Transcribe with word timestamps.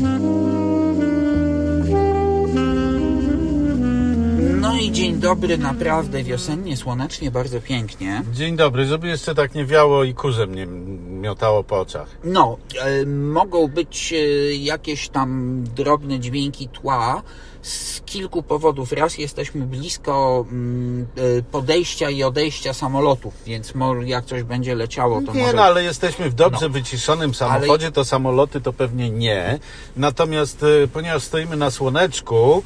No 0.00 0.49
i 4.90 4.92
dzień 4.92 5.14
dobry, 5.20 5.58
naprawdę 5.58 6.22
wiosennie, 6.22 6.76
słonecznie, 6.76 7.30
bardzo 7.30 7.60
pięknie. 7.60 8.22
Dzień 8.32 8.56
dobry, 8.56 8.86
żeby 8.86 9.08
jeszcze 9.08 9.34
tak 9.34 9.54
nie 9.54 9.64
wiało 9.64 10.04
i 10.04 10.14
kurze 10.14 10.46
mnie 10.46 10.66
miotało 11.10 11.64
po 11.64 11.80
oczach. 11.80 12.08
No, 12.24 12.56
e, 12.78 13.06
mogą 13.06 13.68
być 13.68 14.12
e, 14.12 14.16
jakieś 14.54 15.08
tam 15.08 15.60
drobne 15.76 16.20
dźwięki 16.20 16.68
tła 16.68 17.22
z 17.62 18.00
kilku 18.00 18.42
powodów. 18.42 18.92
Raz 18.92 19.18
jesteśmy 19.18 19.66
blisko 19.66 20.44
mm, 20.50 21.06
e, 21.38 21.42
podejścia 21.42 22.10
i 22.10 22.22
odejścia 22.22 22.74
samolotów, 22.74 23.34
więc 23.46 23.74
może 23.74 24.08
jak 24.08 24.24
coś 24.24 24.42
będzie 24.42 24.74
leciało, 24.74 25.22
to 25.26 25.32
Nie 25.32 25.42
może... 25.42 25.56
no, 25.56 25.62
ale 25.62 25.84
jesteśmy 25.84 26.30
w 26.30 26.34
dobrze 26.34 26.66
No. 26.66 26.72
wyciszonym 26.72 27.34
samochodzie, 27.34 27.92
to 27.92 28.04
samoloty 28.04 28.60
to 28.60 28.72
pewnie 28.72 29.10
nie. 29.10 29.58
Natomiast 29.96 30.62
e, 30.62 30.88
ponieważ 30.88 31.22
stoimy 31.22 31.56
na 31.56 31.70
słoneczku 31.70 32.62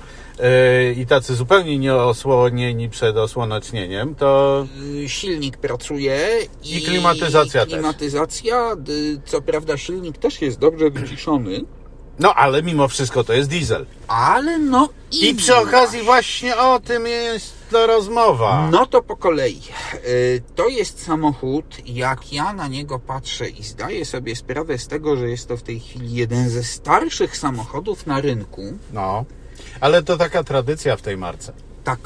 i 0.96 1.06
tacy 1.06 1.34
zupełnie 1.34 1.78
nieosłonieni 1.78 2.88
przed 2.90 3.16
osłonecznieniem, 3.16 4.14
to 4.14 4.66
Y, 5.04 5.08
silnik 5.08 5.56
pracuje 5.56 6.28
i, 6.64 6.76
I 6.76 6.82
klimatyzacja 6.82 7.64
też. 7.64 7.72
klimatyzacja, 7.74 8.72
y, 8.88 9.20
co 9.24 9.42
prawda 9.42 9.76
silnik 9.76 10.18
też 10.18 10.42
jest 10.42 10.58
dobrze 10.58 10.90
wyciszony, 10.90 11.60
no 12.18 12.34
ale 12.34 12.62
mimo 12.62 12.88
wszystko 12.88 13.24
to 13.24 13.32
jest 13.32 13.50
diesel. 13.50 13.86
ale 14.08 14.58
no 14.58 14.88
i, 15.12 15.28
I 15.28 15.34
przy 15.34 15.56
okazji 15.56 16.02
właśnie 16.02 16.56
o 16.56 16.80
tym 16.80 17.06
jest 17.06 17.54
ta 17.70 17.86
rozmowa. 17.86 18.68
No 18.72 18.86
to 18.86 19.02
po 19.02 19.16
kolei. 19.16 19.60
Y, 20.06 20.42
To 20.54 20.68
jest 20.68 21.02
samochód, 21.04 21.64
jak 21.86 22.32
ja 22.32 22.52
na 22.52 22.68
niego 22.68 22.98
patrzę 22.98 23.48
i 23.48 23.62
zdaję 23.62 24.04
sobie 24.04 24.36
sprawę 24.36 24.78
z 24.78 24.86
tego, 24.88 25.16
że 25.16 25.28
jest 25.30 25.48
to 25.48 25.56
w 25.56 25.62
tej 25.62 25.80
chwili 25.80 26.14
jeden 26.14 26.50
ze 26.50 26.62
starszych 26.64 27.36
samochodów 27.36 28.06
na 28.06 28.20
rynku. 28.20 28.62
No, 28.92 29.24
ale 29.80 30.02
to 30.02 30.16
taka 30.16 30.44
tradycja 30.44 30.96
w 30.96 31.02
tej 31.02 31.16
marce. 31.16 31.52
Tak. 31.84 31.98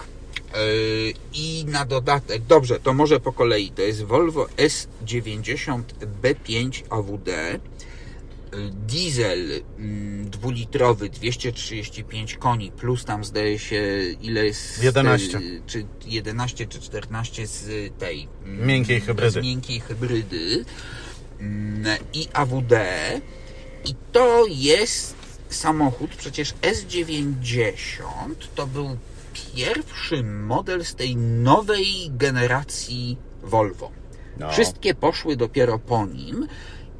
Y, 0.56 1.14
I 1.34 1.64
na 1.68 1.84
dodatek, 1.84 2.42
dobrze, 2.42 2.80
to 2.80 2.92
może 2.94 3.20
po 3.20 3.32
kolei. 3.32 3.70
To 3.70 3.82
jest 3.82 4.02
Volvo 4.02 4.46
S90 4.56 5.82
B5 6.22 6.82
AWD. 6.90 7.30
Diesel 8.88 9.60
mm, 9.78 10.30
dwulitrowy 10.30 11.08
235 11.08 12.34
koni 12.36 12.72
plus 12.72 13.04
tam 13.04 13.24
zdaje 13.24 13.58
się 13.58 13.82
ile 14.22 14.46
jest 14.46 14.82
11. 14.82 15.38
y, 15.38 15.62
czy 15.66 15.86
11 16.06 16.66
czy 16.66 16.80
14 16.80 17.46
z 17.46 17.92
tej 17.98 18.28
mm, 18.44 18.66
Miękkiej 18.66 19.00
hybrydy. 19.00 19.40
z 19.40 19.44
miękkiej 19.44 19.80
hybrydy 19.80 20.64
mm, 21.40 21.98
i 22.12 22.28
AWD 22.32 22.72
i 23.84 23.94
to 24.12 24.46
jest 24.48 25.17
samochód 25.54 26.10
przecież 26.16 26.54
S90 26.54 28.34
to 28.54 28.66
był 28.66 28.96
pierwszy 29.56 30.22
model 30.22 30.84
z 30.84 30.94
tej 30.94 31.16
nowej 31.16 32.10
generacji 32.10 33.16
Volvo. 33.42 33.90
No. 34.38 34.50
Wszystkie 34.50 34.94
poszły 34.94 35.36
dopiero 35.36 35.78
po 35.78 36.06
nim 36.06 36.48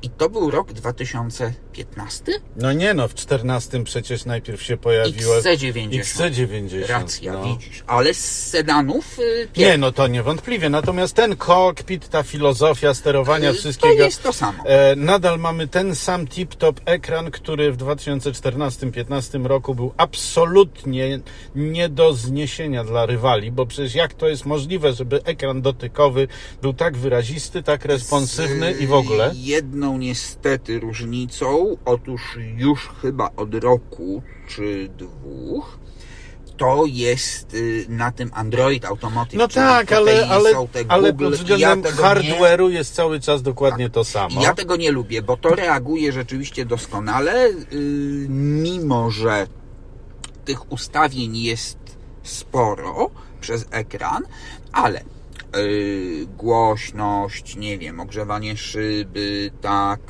i 0.02 0.10
to 0.10 0.30
był 0.30 0.50
rok 0.50 0.72
2015? 0.72 2.32
No 2.56 2.72
nie 2.72 2.94
no, 2.94 3.08
w 3.08 3.14
14 3.14 3.84
przecież 3.84 4.24
najpierw 4.24 4.62
się 4.62 4.76
pojawiło 4.76 5.34
XC90. 5.34 6.00
XC90. 6.00 6.86
Racja, 6.88 7.32
no. 7.32 7.44
widzisz. 7.44 7.84
Ale 7.86 8.14
z 8.14 8.48
sedanów 8.48 9.18
y, 9.18 9.48
Nie, 9.56 9.78
no 9.78 9.92
to 9.92 10.06
niewątpliwie. 10.06 10.70
Natomiast 10.70 11.14
ten 11.14 11.36
kokpit, 11.36 12.08
ta 12.08 12.22
filozofia 12.22 12.94
sterowania 12.94 13.50
y, 13.50 13.54
wszystkiego. 13.54 13.96
To 13.96 14.02
jest 14.02 14.22
to 14.22 14.32
samo. 14.32 14.64
E, 14.64 14.96
nadal 14.96 15.38
mamy 15.38 15.68
ten 15.68 15.94
sam 15.94 16.26
tip-top 16.26 16.80
ekran, 16.84 17.30
który 17.30 17.72
w 17.72 17.76
2014-15 17.76 19.46
roku 19.46 19.74
był 19.74 19.92
absolutnie 19.96 21.20
nie 21.54 21.88
do 21.88 22.12
zniesienia 22.12 22.84
dla 22.84 23.06
rywali, 23.06 23.52
bo 23.52 23.66
przecież 23.66 23.94
jak 23.94 24.14
to 24.14 24.28
jest 24.28 24.46
możliwe, 24.46 24.92
żeby 24.92 25.24
ekran 25.24 25.62
dotykowy 25.62 26.28
był 26.62 26.72
tak 26.72 26.96
wyrazisty, 26.96 27.62
tak 27.62 27.84
responsywny 27.84 28.72
i 28.72 28.86
w 28.86 28.92
ogóle? 28.92 29.34
Z 29.34 29.36
jedną 29.88 29.98
niestety 29.98 30.80
różnicą, 30.80 31.76
otóż 31.84 32.38
już 32.56 32.88
chyba 33.02 33.30
od 33.36 33.54
roku 33.54 34.22
czy 34.48 34.88
dwóch, 34.98 35.78
to 36.56 36.84
jest 36.86 37.54
y, 37.54 37.86
na 37.88 38.12
tym 38.12 38.30
Android 38.34 38.84
Automotive. 38.84 39.38
No 39.38 39.48
tak, 39.48 39.92
ale, 39.92 40.28
ale, 40.28 40.50
te 40.72 40.84
ale 40.88 41.12
Google 41.12 41.36
pod 41.36 41.48
i 41.48 41.50
ja 41.50 41.56
względem 41.56 41.82
tego 41.82 42.02
nie- 42.02 42.08
hardware'u 42.08 42.68
jest 42.68 42.94
cały 42.94 43.20
czas 43.20 43.42
dokładnie 43.42 43.90
to 43.90 44.04
samo. 44.04 44.42
Ja 44.42 44.54
tego 44.54 44.76
nie 44.76 44.92
lubię, 44.92 45.22
bo 45.22 45.36
to 45.36 45.48
reaguje 45.48 46.12
rzeczywiście 46.12 46.64
doskonale, 46.64 47.48
yy, 47.50 48.26
mimo 48.28 49.10
że 49.10 49.46
tych 50.44 50.72
ustawień 50.72 51.36
jest 51.36 51.78
sporo 52.22 53.10
przez 53.40 53.66
ekran, 53.70 54.22
ale 54.72 55.04
yy, 55.56 56.26
głośność, 56.26 57.56
nie 57.56 57.78
wiem, 57.78 58.00
ogrzewanie 58.00 58.56
szyby, 58.56 59.50
tak, 59.60 60.00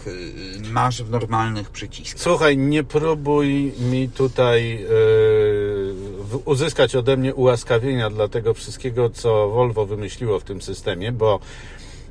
yy, 0.62 0.71
masz 0.71 1.03
w 1.03 1.10
normalnych 1.10 1.71
przyciskach. 1.71 2.22
Słuchaj, 2.22 2.56
nie 2.56 2.84
próbuj 2.84 3.72
mi 3.81 4.09
tutaj 4.09 4.81
yy, 4.81 6.38
uzyskać 6.44 6.97
ode 6.97 7.16
mnie 7.16 7.34
ułaskawienia 7.34 8.10
dla 8.10 8.28
tego 8.28 8.54
wszystkiego, 8.54 9.10
co 9.10 9.49
Volvo 9.49 9.87
wymyśliło 9.87 10.41
w 10.41 10.44
tym 10.44 10.62
systemie, 10.62 11.12
bo 11.12 11.41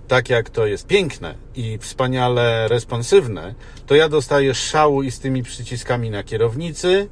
tak 0.08 0.30
jak 0.30 0.50
to 0.50 0.66
jest 0.66 0.88
piękne 0.88 1.36
i 1.56 1.78
wspaniale 1.78 2.68
responsywne, 2.68 3.56
to 3.88 3.96
ja 3.96 4.10
dostaję 4.10 4.56
szału 4.56 5.04
i 5.04 5.12
z 5.12 5.20
tymi 5.20 5.44
przyciskami 5.44 6.10
na 6.10 6.24
kierownicy, 6.24 7.08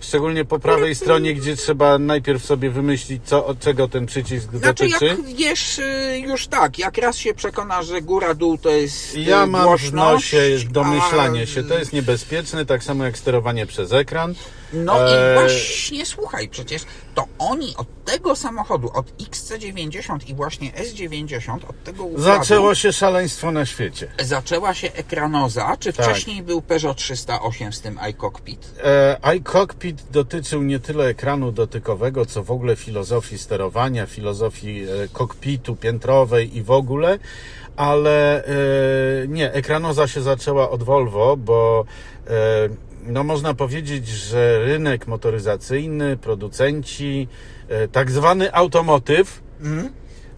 szczególnie 0.00 0.44
po 0.44 0.58
prawej 0.58 0.94
stronie, 0.94 1.34
gdzie 1.34 1.56
trzeba 1.56 1.98
najpierw 1.98 2.44
sobie 2.44 2.70
wymyślić, 2.70 3.22
co, 3.24 3.46
od 3.46 3.60
czego 3.60 3.88
ten 3.88 4.06
przycisk 4.06 4.50
Znaczy, 4.50 4.84
dotyczy. 4.88 5.04
jak 5.06 5.22
wiesz, 5.36 5.78
yy, 5.78 6.18
już 6.18 6.46
tak, 6.46 6.78
jak 6.78 6.98
raz 6.98 7.16
się 7.16 7.34
przekonasz, 7.34 7.86
że 7.86 8.02
góra, 8.02 8.34
dół 8.34 8.58
to 8.58 8.70
jest 8.70 9.16
Ja 9.16 9.40
yy, 9.40 9.46
mam 9.46 9.78
w 9.78 9.92
nosie 9.92 10.58
domyślanie 10.70 11.42
a- 11.42 11.46
się. 11.46 11.62
To 11.62 11.78
jest 11.78 11.92
niebezpieczne, 11.92 12.66
tak 12.66 12.84
samo 12.84 13.04
jak 13.04 13.18
sterowanie 13.18 13.66
przez 13.66 13.92
ekran. 13.92 14.34
No 14.72 15.08
Eee, 15.08 15.12
i 15.12 15.34
właśnie 15.40 16.06
słuchaj, 16.06 16.48
przecież 16.48 16.82
to 17.14 17.26
oni 17.38 17.74
od 17.76 17.86
tego 18.04 18.36
samochodu, 18.36 18.90
od 18.94 19.06
XC90 19.18 20.18
i 20.30 20.34
właśnie 20.34 20.72
S90, 20.72 21.54
od 21.68 21.84
tego 21.84 22.04
układu 22.04 22.22
Zaczęło 22.24 22.74
się 22.74 22.92
szaleństwo 22.92 23.50
na 23.52 23.66
świecie. 23.66 24.08
zaczęła 24.20 24.74
się 24.74 24.92
ekranoza, 24.92 25.76
czy 25.80 25.92
Tak. 25.92 26.06
wcześniej 26.06 26.42
był 26.42 26.62
Peugeot 26.62 26.96
308 26.96 27.72
z 27.72 27.80
tym 27.80 27.98
iCockpit? 27.98 28.72
E, 28.84 29.18
iCockpit 29.22 30.02
dotyczył 30.10 30.62
nie 30.62 30.78
tyle 30.78 31.04
ekranu 31.06 31.52
dotykowego, 31.52 32.26
co 32.26 32.42
w 32.44 32.50
ogóle 32.50 32.76
filozofii 32.76 33.38
sterowania, 33.38 34.06
filozofii 34.06 34.82
e, 34.84 35.08
kokpitu 35.12 35.76
piętrowej 35.76 36.56
i 36.56 36.62
w 36.62 36.70
ogóle, 36.70 37.18
ale 37.76 38.44
e, 38.44 38.50
nie, 39.28 39.52
ekranoza 39.52 40.08
się 40.08 40.22
zaczęła 40.22 40.70
od 40.70 40.82
Volvo, 40.82 41.36
bo 41.36 41.84
e, 42.26 42.32
no 43.06 43.24
można 43.24 43.54
powiedzieć, 43.54 44.08
że 44.08 44.64
rynek 44.64 45.06
motoryzacyjny, 45.06 46.16
producenci, 46.16 47.28
e, 47.68 47.88
tak 47.88 48.10
zwany 48.10 48.54
automotyw, 48.54 49.42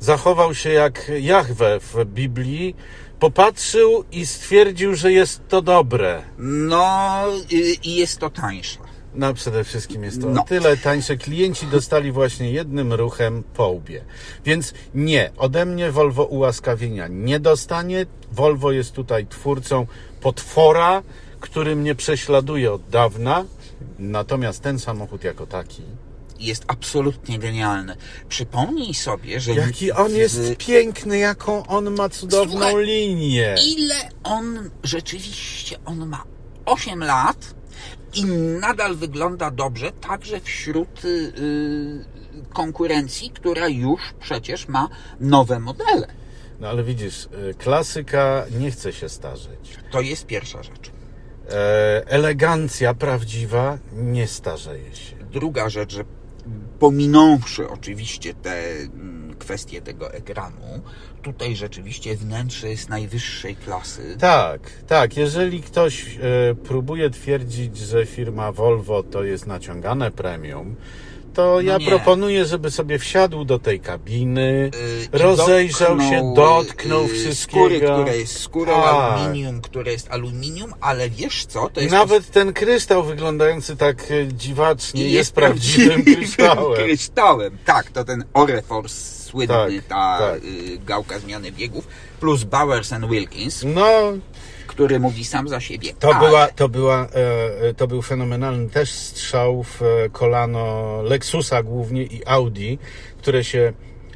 zachował 0.00 0.54
się 0.54 0.70
jak 0.70 1.10
Jahwe 1.20 1.80
w 1.80 2.04
Biblii, 2.04 2.76
popatrzył 3.20 4.04
i 4.12 4.26
stwierdził, 4.26 4.94
że 4.94 5.12
jest 5.12 5.48
to 5.48 5.62
dobre. 5.62 6.22
No 6.38 7.24
i 7.82 7.94
jest 7.96 8.18
to 8.18 8.30
tańsze. 8.30 8.78
No 9.14 9.34
przede 9.34 9.64
wszystkim 9.64 10.04
jest 10.04 10.20
to 10.20 10.28
No. 10.28 10.44
tyle 10.44 10.76
tańsze. 10.76 11.16
Klienci 11.16 11.66
dostali 11.66 12.12
właśnie 12.12 12.50
jednym 12.50 12.92
ruchem 12.92 13.42
po 13.54 13.68
łbie. 13.68 14.04
Więc 14.44 14.74
nie, 14.94 15.30
ode 15.36 15.66
mnie 15.66 15.90
Volvo 15.92 16.24
ułaskawienia 16.24 17.08
nie 17.08 17.40
dostanie. 17.40 18.06
Volvo 18.32 18.72
jest 18.72 18.92
tutaj 18.92 19.26
twórcą 19.26 19.86
potwora, 20.20 21.02
który 21.40 21.76
mnie 21.76 21.94
prześladuje 21.94 22.72
od 22.72 22.88
dawna. 22.88 23.44
Natomiast 23.98 24.62
ten 24.62 24.78
samochód 24.78 25.24
jako 25.24 25.46
taki, 25.46 25.82
Jest 26.40 26.64
absolutnie 26.66 27.38
genialny. 27.38 27.96
Przypomnij 28.28 28.94
sobie, 28.94 29.40
że 29.40 29.54
jaki 29.54 29.92
on 29.92 30.08
w- 30.12 30.16
jest 30.16 30.40
piękny, 30.58 31.18
jaką 31.18 31.66
on 31.66 31.90
ma 31.96 32.08
cudowną 32.08 32.50
Słuchaj, 32.60 32.86
linię. 32.86 33.54
ile 33.76 33.94
on 34.24 34.70
rzeczywiście 34.82 35.76
on 35.84 36.06
ma 36.06 36.24
8 36.66 37.00
lat 37.04 37.54
i 38.14 38.24
nadal 38.60 38.96
wygląda 38.96 39.50
dobrze, 39.50 39.92
także 39.92 40.40
wśród 40.40 41.04
y, 41.04 41.08
y, 41.08 42.04
konkurencji, 42.54 43.30
która 43.30 43.68
już 43.68 44.00
przecież 44.20 44.68
ma 44.68 44.88
nowe 45.20 45.58
modele. 45.60 46.06
No 46.60 46.68
ale 46.68 46.84
widzisz, 46.84 47.24
y, 47.50 47.54
klasyka 47.54 48.44
nie 48.60 48.70
chce 48.70 48.92
się 48.92 49.08
starzeć. 49.08 49.76
To 49.90 50.00
jest 50.00 50.26
pierwsza 50.26 50.62
rzecz. 50.62 50.90
E, 51.48 52.02
elegancja 52.06 52.94
prawdziwa 52.94 53.78
nie 53.92 54.26
starzeje 54.26 54.96
się. 54.96 55.16
Druga 55.32 55.68
rzecz, 55.68 55.92
że 55.92 56.04
pominąwszy 56.78 57.68
oczywiście 57.68 58.34
te 58.34 58.70
mm, 58.70 59.34
kwestię 59.38 59.82
tego 59.82 60.12
ekranu. 60.12 60.80
Tutaj 61.22 61.56
rzeczywiście 61.56 62.16
wnętrze 62.16 62.68
jest 62.68 62.88
najwyższej 62.88 63.56
klasy. 63.56 64.16
Tak, 64.20 64.60
tak. 64.86 65.16
Jeżeli 65.16 65.62
ktoś 65.62 66.16
e, 66.16 66.54
próbuje 66.54 67.10
twierdzić, 67.10 67.76
że 67.76 68.06
firma 68.06 68.52
Volvo 68.52 69.02
to 69.02 69.24
jest 69.24 69.46
naciągane 69.46 70.10
premium, 70.10 70.76
to 71.34 71.60
ja 71.60 71.78
nie. 71.78 71.86
proponuję, 71.86 72.44
żeby 72.44 72.70
sobie 72.70 72.98
wsiadł 72.98 73.44
do 73.44 73.58
tej 73.58 73.80
kabiny, 73.80 74.70
Yy, 75.12 75.18
rozejrzał 75.18 76.00
się, 76.00 76.32
dotknął, 76.34 76.34
dotknął 76.64 77.02
yy, 77.02 77.08
wszystkiego. 77.08 77.58
Skóry, 77.66 77.80
które 77.80 78.18
jest 78.18 78.40
skórą 78.40 78.72
Tak. 78.72 78.94
aluminium, 78.94 79.60
które 79.60 79.92
jest 79.92 80.10
aluminium, 80.10 80.74
ale 80.80 81.10
wiesz 81.10 81.46
co, 81.46 81.68
to 81.72 81.80
jest 81.80 81.92
Nawet 81.92 82.30
ten 82.30 82.52
kryształ 82.52 83.04
wyglądający 83.04 83.76
tak 83.76 84.10
e, 84.10 84.28
dziwacznie 84.32 85.04
I 85.08 85.12
jest, 85.12 85.32
prawdziwym 85.32 86.04
kryształem. 86.14 86.74
kryształem. 86.84 87.58
Tak, 87.64 87.90
to 87.90 88.04
ten 88.04 88.24
Oreforce 88.34 89.18
słynny, 89.24 89.46
Tak, 89.54 89.70
ta 89.88 90.18
tak. 90.18 90.44
y, 90.44 90.78
gałka 90.86 91.18
zmiany 91.18 91.52
biegów, 91.52 91.86
plus 92.20 92.44
Bowers 92.44 92.92
and 92.92 93.06
Wilkins, 93.10 93.62
No, 93.66 93.86
który 94.68 95.00
mówi 95.00 95.24
sam 95.24 95.48
za 95.48 95.60
siebie. 95.60 95.92
To, 95.98 96.14
ale 96.14 96.26
była, 96.26 96.46
to, 96.46 96.68
była, 96.68 97.06
e, 97.06 97.68
e, 97.68 97.74
to 97.74 97.86
był 97.86 98.02
fenomenalny 98.02 98.70
też 98.70 98.92
strzał 98.92 99.62
w 99.62 99.82
e, 99.82 100.10
kolano 100.12 101.02
Lexusa 101.02 101.62
głównie 101.62 102.02
i 102.02 102.26
Audi, 102.26 102.78
które 103.18 103.44
się 103.44 103.72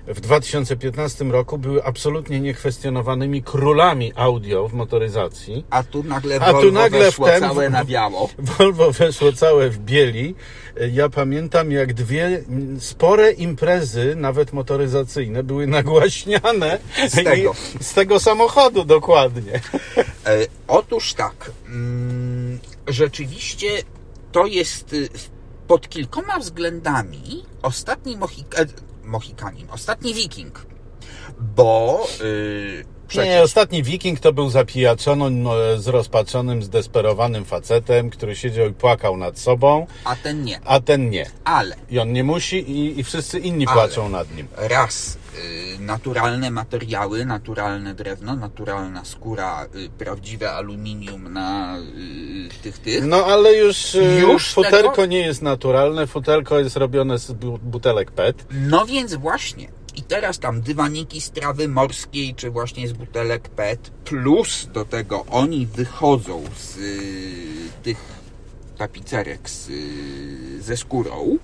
w 0.06 0.20
2015 0.20 1.24
roku 1.24 1.58
były 1.58 1.84
absolutnie 1.84 2.40
niekwestionowanymi 2.40 3.42
królami 3.42 4.12
audio 4.16 4.68
w 4.68 4.72
motoryzacji. 4.74 5.64
A 5.70 5.82
tu 5.82 6.02
nagle 6.02 6.40
A 6.40 6.46
tu 6.46 6.52
Volvo 6.52 6.70
nagle 6.80 6.98
weszło 6.98 7.26
wtem- 7.26 7.40
całe 7.40 7.70
na 7.70 7.84
biało. 7.84 8.28
Volvo 8.58 8.92
weszło 8.92 9.32
całe 9.32 9.70
w 9.70 9.78
bieli. 9.78 10.34
Ja 10.92 11.08
pamiętam, 11.08 11.72
jak 11.72 11.94
dwie 11.94 12.42
spore 12.78 13.32
imprezy, 13.32 14.14
nawet 14.16 14.52
motoryzacyjne, 14.52 15.42
były 15.42 15.66
nagłaśniane 15.66 16.78
Z 17.08 17.24
tego. 17.24 17.54
Z 17.80 17.94
tego 17.94 18.20
samochodu 18.20 18.84
dokładnie. 18.84 19.60
E, 20.26 20.46
otóż 20.68 21.14
tak, 21.14 21.50
mm, 21.66 22.58
rzeczywiście 22.88 23.68
to 24.32 24.46
jest 24.46 24.92
y, 24.92 25.08
pod 25.68 25.88
kilkoma 25.88 26.38
względami 26.38 27.44
ostatni 27.62 28.16
Mohik- 28.18 28.60
e, 28.60 28.66
Mohikanin, 29.04 29.70
ostatni 29.70 30.14
Wiking, 30.14 30.58
bo 31.38 32.06
y, 32.20 32.84
przecież 33.12 33.34
Nie, 33.34 33.42
ostatni 33.42 33.82
wiking 33.82 34.20
to 34.20 34.32
był 34.32 34.50
zapijaczony, 34.50 35.30
no, 35.30 35.52
zrozpaczonym, 35.78 36.62
zdesperowanym 36.62 37.44
facetem, 37.44 38.10
który 38.10 38.36
siedział 38.36 38.68
i 38.68 38.72
płakał 38.72 39.16
nad 39.16 39.38
sobą, 39.38 39.86
a 40.04 40.16
ten 40.16 40.44
nie. 40.44 40.60
a 40.64 40.80
ten 40.80 41.10
nie. 41.10 41.26
Ale 41.44 41.76
I 41.90 41.98
on 41.98 42.12
nie 42.12 42.24
musi 42.24 42.56
i, 42.70 43.00
i 43.00 43.04
wszyscy 43.04 43.38
inni 43.38 43.66
Ale. 43.66 43.74
płaczą 43.76 44.08
nad 44.08 44.36
nim. 44.36 44.48
raz 44.56 45.18
y, 45.76 45.78
naturalne 45.80 46.50
materiały, 46.50 47.24
naturalne 47.24 47.94
drewno, 47.94 48.36
naturalna 48.36 49.04
skóra, 49.04 49.66
y, 49.74 49.88
prawdziwe 49.98 50.52
aluminium 50.52 51.32
na 51.32 51.78
y, 51.78 52.62
tych 52.62 52.78
tych. 52.78 53.04
No 53.04 53.24
ale 53.26 53.54
już, 53.54 53.96
już 54.20 54.52
futerko 54.52 54.90
tego? 54.90 55.06
nie 55.06 55.18
jest 55.20 55.42
naturalne, 55.42 56.06
futerko 56.06 56.58
jest 56.58 56.76
robione 56.76 57.18
z 57.18 57.32
bu- 57.32 57.58
butelek 57.58 58.10
PET. 58.10 58.44
No 58.50 58.86
więc 58.86 59.14
właśnie. 59.14 59.68
I 59.96 60.02
teraz 60.02 60.38
tam 60.38 60.60
dywaniki 60.60 61.20
z 61.20 61.30
trawy 61.30 61.68
morskiej, 61.68 62.34
czy 62.34 62.50
właśnie 62.50 62.88
z 62.88 62.92
butelek 62.92 63.48
PET, 63.48 63.90
plus 64.04 64.68
do 64.72 64.84
tego 64.84 65.24
oni 65.26 65.66
wychodzą 65.66 66.44
z 66.56 66.76
y, 66.76 67.82
tych 67.82 67.98
tapicerek 68.78 69.50
z, 69.50 69.68
y, 69.68 70.62
ze 70.62 70.76
skórą 70.76 71.36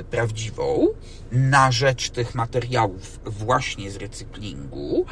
y, 0.00 0.04
prawdziwą 0.04 0.86
na 1.32 1.72
rzecz 1.72 2.10
tych 2.10 2.34
materiałów 2.34 3.20
właśnie 3.24 3.90
z 3.90 3.96
recyklingu. 3.96 5.06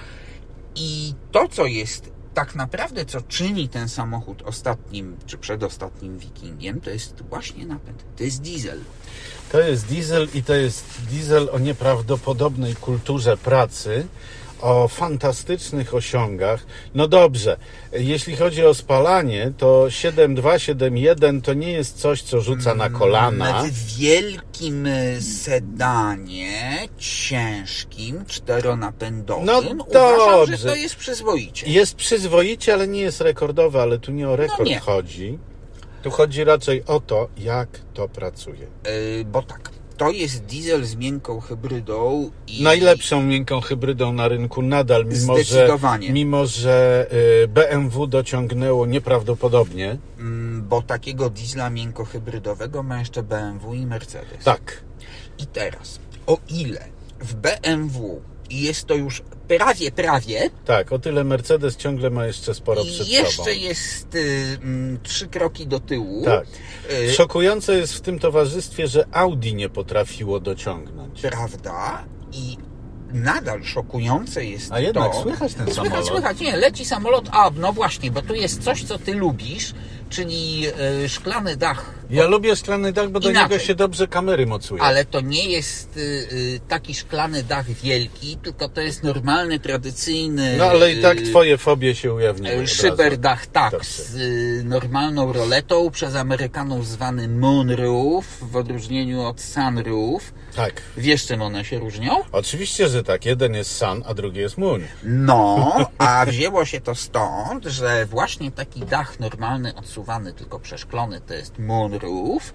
I 0.74 1.14
to, 1.32 1.48
co 1.48 1.66
jest 1.66 2.15
tak 2.36 2.54
naprawdę, 2.54 3.04
co 3.04 3.20
czyni 3.20 3.68
ten 3.68 3.88
samochód 3.88 4.42
ostatnim 4.42 5.16
czy 5.26 5.38
przedostatnim 5.38 6.18
wikingiem, 6.18 6.80
to 6.80 6.90
jest 6.90 7.22
właśnie 7.22 7.66
napęd. 7.66 8.04
To 8.16 8.24
jest 8.24 8.42
diesel. 8.42 8.80
To 9.52 9.60
jest 9.60 9.86
diesel 9.86 10.28
i 10.34 10.42
to 10.42 10.54
jest 10.54 10.84
diesel 11.10 11.48
o 11.52 11.58
nieprawdopodobnej 11.58 12.76
kulturze 12.76 13.36
pracy, 13.36 14.06
o 14.60 14.88
fantastycznych 14.88 15.94
osiągach. 15.94 16.66
No 16.94 17.08
dobrze, 17.08 17.56
jeśli 17.92 18.36
chodzi 18.36 18.64
o 18.66 18.74
spalanie, 18.74 19.52
to 19.58 19.84
7.2, 19.84 20.42
7.1 20.42 21.40
to 21.42 21.54
nie 21.54 21.72
jest 21.72 21.98
coś, 21.98 22.22
co 22.22 22.40
rzuca 22.40 22.74
na 22.74 22.90
kolana. 22.90 23.62
W 23.62 23.96
wielkim 23.96 24.86
e, 24.86 25.20
sedanie, 25.20 26.88
ciężkim, 26.98 28.24
czteronapędowym, 28.26 29.46
No 29.46 29.58
uważam, 29.58 30.18
dobrze. 30.30 30.56
że 30.56 30.68
to 30.68 30.74
jest 30.74 30.96
przyzwoicie. 30.96 31.66
Jest 31.70 31.94
przyzwoicie, 31.94 32.74
ale 32.74 32.88
nie 32.88 33.00
jest 33.00 33.20
rekordowe, 33.20 33.82
ale 33.82 33.98
tu 33.98 34.12
nie 34.12 34.28
o 34.28 34.36
rekord 34.36 34.58
No 34.60 34.64
nie. 34.66 34.78
chodzi. 34.80 35.38
Tu 36.02 36.10
chodzi 36.10 36.44
raczej 36.44 36.84
o 36.86 37.00
to, 37.00 37.28
jak 37.38 37.68
to 37.94 38.08
pracuje. 38.08 38.66
E, 39.20 39.24
Bo 39.24 39.42
tak, 39.42 39.70
to 39.96 40.10
jest 40.10 40.44
diesel 40.44 40.84
z 40.84 40.96
miękką 40.96 41.40
hybrydą 41.40 42.30
i 42.46 42.62
Najlepszą 42.62 43.22
miękką 43.22 43.60
hybrydą 43.60 44.12
na 44.12 44.28
rynku 44.28 44.62
nadal, 44.62 45.04
mimo 45.04 45.42
że, 45.42 45.68
mimo 46.12 46.46
że 46.46 47.06
y, 47.44 47.48
BMW 47.48 48.06
dociągnęło 48.06 48.86
nieprawdopodobnie. 48.86 49.98
mm, 50.18 50.68
bo 50.68 50.82
takiego 50.82 51.30
diesla 51.30 51.70
miękkohybrydowego 51.70 52.82
ma 52.82 52.98
jeszcze 52.98 53.22
BMW 53.22 53.74
i 53.74 53.86
Mercedes. 53.86 54.44
Tak, 54.44 54.84
I 55.38 55.46
teraz, 55.46 56.00
o 56.26 56.38
ile 56.48 56.84
w 57.20 57.34
BMW 57.34 58.20
jest 58.50 58.86
to 58.86 58.94
już 58.94 59.22
prawie, 59.48 59.90
prawie, 59.90 60.50
tak, 60.64 60.92
o 60.92 60.98
tyle 60.98 61.24
Mercedes 61.24 61.76
ciągle 61.76 62.10
ma 62.10 62.26
jeszcze 62.26 62.54
sporo 62.54 62.82
i 62.82 62.86
przed 62.86 63.08
jeszcze 63.08 63.32
sobą. 63.32 63.50
jest 63.50 64.14
y, 64.14 64.58
mm, 64.62 64.98
trzy 65.02 65.26
kroki 65.28 65.66
do 65.66 65.80
tyłu. 65.80 66.24
Tak. 66.24 66.46
Y, 66.92 67.12
Szokujące 67.12 67.74
jest 67.76 67.94
w 67.94 68.00
tym 68.00 68.18
towarzystwie, 68.18 68.88
że 68.88 69.04
Audi 69.12 69.52
nie 69.54 69.68
potrafiło 69.68 70.40
dociągnąć. 70.40 71.20
prawda? 71.20 72.04
I 72.32 72.56
nadal 73.12 73.64
szokujące 73.64 74.44
jest 74.44 74.72
A 74.72 74.80
jednak 74.80 75.12
to... 75.12 75.22
słychać 75.22 75.54
ten 75.54 75.66
Słychać, 75.66 75.84
samolot. 75.84 76.06
słychać, 76.08 76.40
nie, 76.40 76.56
leci 76.56 76.84
samolot, 76.84 77.28
a 77.32 77.50
no 77.56 77.72
właśnie, 77.72 78.10
bo 78.10 78.22
tu 78.22 78.34
jest 78.34 78.62
coś, 78.62 78.84
co 78.84 78.98
ty 78.98 79.14
lubisz, 79.14 79.72
czyli 80.10 80.66
y, 81.04 81.08
szklany 81.08 81.56
dach. 81.56 81.94
Ja 82.10 82.26
lubię 82.26 82.56
szklany 82.56 82.92
dach, 82.92 83.10
bo 83.10 83.20
do 83.20 83.30
Inaczej. 83.30 83.50
niego 83.50 83.64
się 83.64 83.74
dobrze 83.74 84.08
kamery 84.08 84.46
mocują. 84.46 84.82
Ale 84.82 85.04
to 85.04 85.20
nie 85.20 85.48
jest 85.50 85.96
y, 85.96 86.00
y, 86.32 86.60
taki 86.68 86.94
szklany 86.94 87.42
dach 87.42 87.70
wielki, 87.70 88.36
tylko 88.42 88.68
to 88.68 88.80
jest 88.80 89.02
normalny, 89.02 89.60
tradycyjny... 89.60 90.56
No 90.56 90.64
ale 90.64 90.92
i 90.92 91.02
tak 91.02 91.20
twoje 91.20 91.58
fobie 91.58 91.94
się 91.94 92.14
ujawniły. 92.14 92.62
od. 92.62 92.70
Szyberdach, 92.70 93.46
tak, 93.46 93.72
Dobrze. 93.72 93.88
z 93.88 94.64
normalną 94.64 95.32
roletą, 95.32 95.90
przez 95.90 96.14
Amerykanów 96.14 96.86
zwany 96.88 97.28
moonroof, 97.28 98.24
w 98.40 98.56
odróżnieniu 98.56 99.22
od 99.22 99.40
sunroof. 99.40 100.32
Tak. 100.56 100.82
Wiesz, 100.96 101.26
czym 101.26 101.42
one 101.42 101.64
się 101.64 101.78
różnią? 101.78 102.12
Oczywiście, 102.32 102.88
że 102.88 103.02
tak. 103.02 103.24
Jeden 103.26 103.54
jest 103.54 103.76
Sun, 103.76 104.02
a 104.06 104.14
drugi 104.14 104.40
jest 104.40 104.58
Moon. 104.58 104.82
No, 105.04 105.76
a 105.98 106.26
wzięło 106.26 106.64
się 106.64 106.80
to 106.80 106.94
stąd, 106.94 107.64
że 107.64 108.06
właśnie 108.06 108.50
taki 108.50 108.80
dach 108.80 109.20
normalny, 109.20 109.74
odsuwany, 109.96 110.32
tylko 110.32 110.60
przeszklony, 110.60 111.20
to 111.20 111.34
jest 111.34 111.58
moonroof, 111.58 112.52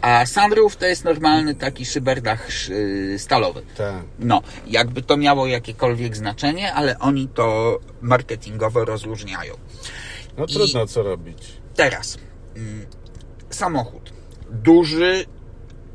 a 0.00 0.26
sunroof 0.26 0.76
to 0.76 0.86
jest 0.86 1.04
normalny 1.04 1.54
taki 1.54 1.86
szyberdach 1.86 2.48
y, 2.70 3.16
stalowy. 3.18 3.62
Tak. 3.76 4.04
No, 4.18 4.42
jakby 4.66 5.02
to 5.02 5.16
miało 5.16 5.46
jakiekolwiek 5.46 6.16
znaczenie, 6.16 6.72
ale 6.74 6.98
oni 6.98 7.28
to 7.28 7.78
marketingowo 8.00 8.84
rozróżniają. 8.84 9.54
No 10.38 10.44
I- 10.44 10.52
trudno 10.52 10.86
co 10.86 11.02
robić. 11.02 11.38
Teraz, 11.74 12.18
mm, 12.56 12.86
samochód. 13.50 14.12
Duży 14.50 15.24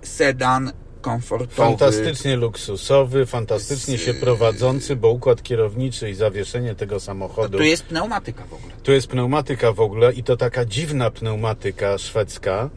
sedan, 0.02 0.72
komfortowy. 1.06 1.56
Fantastycznie 1.56 2.36
luksusowy, 2.36 3.26
fantastycznie 3.26 3.98
Z- 3.98 4.02
się 4.02 4.14
prowadzący, 4.14 4.96
bo 4.96 5.10
układ 5.10 5.44
kierowniczy 5.44 6.10
i 6.10 6.14
zawieszenie 6.14 6.76
tego 6.76 7.00
samochodu. 7.00 7.58
Tu 7.58 7.64
jest 7.64 7.84
pneumatyka 7.86 8.44
w 8.46 8.54
ogóle. 8.54 8.74
Tu 8.84 8.92
jest 8.92 9.08
pneumatyka 9.08 9.72
w 9.72 9.80
ogóle 9.80 10.14
i 10.14 10.24
to 10.24 10.38
taka 10.38 10.66
dziwna 10.66 11.12
pneumatyka 11.12 11.98
szwedzka. 11.98 12.70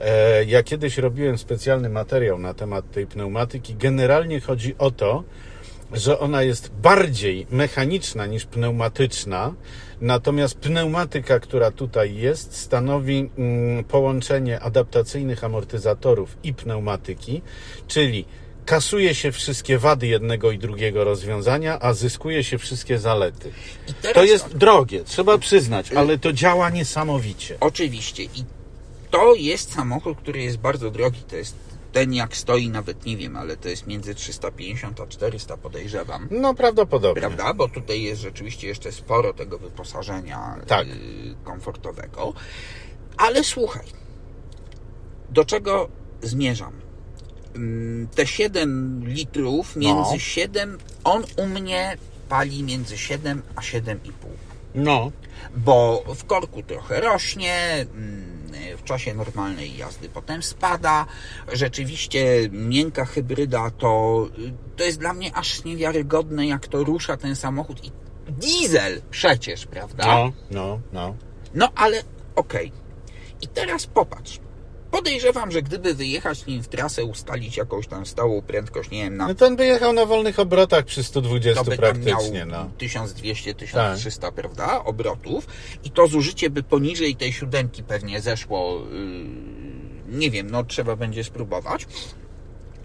E, 0.00 0.44
Ja 0.44 0.62
kiedyś 0.62 0.98
robiłem 0.98 1.38
specjalny 1.38 1.88
materiał 1.88 2.38
na 2.38 2.54
temat 2.54 2.90
tej 2.90 3.06
pneumatyki. 3.06 3.74
Generalnie 3.74 4.40
chodzi 4.40 4.74
o 4.78 4.90
to, 4.90 5.22
że 5.94 6.18
ona 6.18 6.42
jest 6.42 6.72
bardziej 6.82 7.46
mechaniczna 7.50 8.26
niż 8.26 8.44
pneumatyczna, 8.44 9.54
natomiast 10.00 10.54
pneumatyka, 10.54 11.40
która 11.40 11.70
tutaj 11.70 12.14
jest, 12.16 12.56
stanowi 12.56 13.30
mm, 13.38 13.84
połączenie 13.84 14.60
adaptacyjnych 14.60 15.44
amortyzatorów 15.44 16.36
i 16.42 16.54
pneumatyki, 16.54 17.42
czyli 17.88 18.24
kasuje 18.66 19.14
się 19.14 19.32
wszystkie 19.32 19.78
wady 19.78 20.06
jednego 20.06 20.50
i 20.50 20.58
drugiego 20.58 21.04
rozwiązania, 21.04 21.78
a 21.80 21.92
zyskuje 21.92 22.44
się 22.44 22.58
wszystkie 22.58 22.98
zalety. 22.98 23.52
To 24.14 24.24
jest 24.24 24.56
drogie, 24.56 25.04
trzeba 25.04 25.38
przyznać, 25.38 25.92
ale 25.92 26.18
to 26.18 26.32
działa 26.32 26.70
niesamowicie. 26.70 27.56
Oczywiście. 27.60 28.22
I 28.22 28.44
to 29.10 29.34
jest 29.34 29.72
samochód, 29.72 30.18
który 30.18 30.42
jest 30.42 30.56
bardzo 30.56 30.90
drogi. 30.90 31.20
To 31.30 31.36
jest 31.36 31.63
ten 31.94 32.12
jak 32.14 32.36
stoi, 32.36 32.68
nawet 32.68 33.06
nie 33.06 33.16
wiem, 33.16 33.36
ale 33.36 33.56
to 33.56 33.68
jest 33.68 33.86
między 33.86 34.14
350 34.14 35.00
a 35.00 35.06
400 35.06 35.56
podejrzewam. 35.56 36.28
No 36.30 36.54
prawdopodobnie. 36.54 37.20
Prawda? 37.20 37.54
Bo 37.54 37.68
tutaj 37.68 38.02
jest 38.02 38.20
rzeczywiście 38.22 38.68
jeszcze 38.68 38.92
sporo 38.92 39.34
tego 39.34 39.58
wyposażenia 39.58 40.56
Tak. 40.66 40.86
y, 40.86 40.90
komfortowego. 41.44 42.32
Ale 43.16 43.44
słuchaj, 43.44 43.84
do 45.30 45.44
czego 45.44 45.88
zmierzam? 46.22 46.72
Mm, 47.56 48.08
Te 48.14 48.26
7 48.26 49.02
litrów, 49.06 49.76
między 49.76 50.12
No. 50.12 50.18
7, 50.18 50.78
on 51.04 51.22
u 51.36 51.46
mnie 51.46 51.96
pali 52.28 52.62
między 52.62 52.98
7 52.98 53.42
a 53.56 53.60
7,5 53.60 54.10
No, 54.74 55.12
bo 55.56 56.04
w 56.14 56.24
korku 56.24 56.62
trochę 56.62 57.00
rośnie, 57.00 57.86
mm, 57.94 58.33
w 58.78 58.84
czasie 58.84 59.14
normalnej 59.14 59.76
jazdy 59.76 60.08
potem 60.08 60.42
spada. 60.42 61.06
Rzeczywiście 61.52 62.48
miękka 62.52 63.04
hybryda 63.04 63.70
to, 63.70 64.26
to 64.76 64.84
jest 64.84 64.98
dla 64.98 65.14
mnie 65.14 65.36
aż 65.36 65.64
niewiarygodne, 65.64 66.46
jak 66.46 66.68
to 66.68 66.84
rusza 66.84 67.16
ten 67.16 67.36
samochód. 67.36 67.84
I 67.84 67.90
diesel 68.28 69.02
przecież, 69.10 69.66
prawda? 69.66 70.04
no, 70.06 70.32
no, 70.50 70.80
no. 70.92 71.16
No 71.54 71.68
ale 71.74 72.02
okej. 72.36 72.72
I 73.40 73.48
teraz 73.48 73.86
popatrz. 73.86 74.40
Podejrzewam, 74.94 75.50
że 75.50 75.62
gdyby 75.62 75.94
wyjechać 75.94 76.46
nim 76.46 76.62
w 76.62 76.68
trasę, 76.68 77.04
ustalić 77.04 77.56
jakąś 77.56 77.86
tam 77.86 78.06
stałą 78.06 78.42
prędkość, 78.42 78.90
nie 78.90 79.04
wiem, 79.04 79.16
na 79.16 79.28
No 79.28 79.34
ten 79.34 79.56
by 79.56 79.66
jechał 79.66 79.92
na 79.92 80.06
wolnych 80.06 80.38
obrotach 80.38 80.84
przy 80.84 81.04
120 81.04 81.64
to 81.64 81.70
by 81.70 81.76
praktycznie, 81.76 82.46
no. 82.46 82.70
1200-1300, 82.78 84.32
prawda, 84.32 84.84
obrotów 84.84 85.46
i 85.84 85.90
to 85.90 86.06
zużycie 86.06 86.50
by 86.50 86.62
poniżej 86.62 87.16
tej 87.16 87.32
siódemki 87.32 87.82
pewnie 87.82 88.20
zeszło, 88.20 88.80
yy, 88.92 90.18
nie 90.18 90.30
wiem, 90.30 90.50
no 90.50 90.64
trzeba 90.64 90.96
będzie 90.96 91.24
spróbować. 91.24 91.86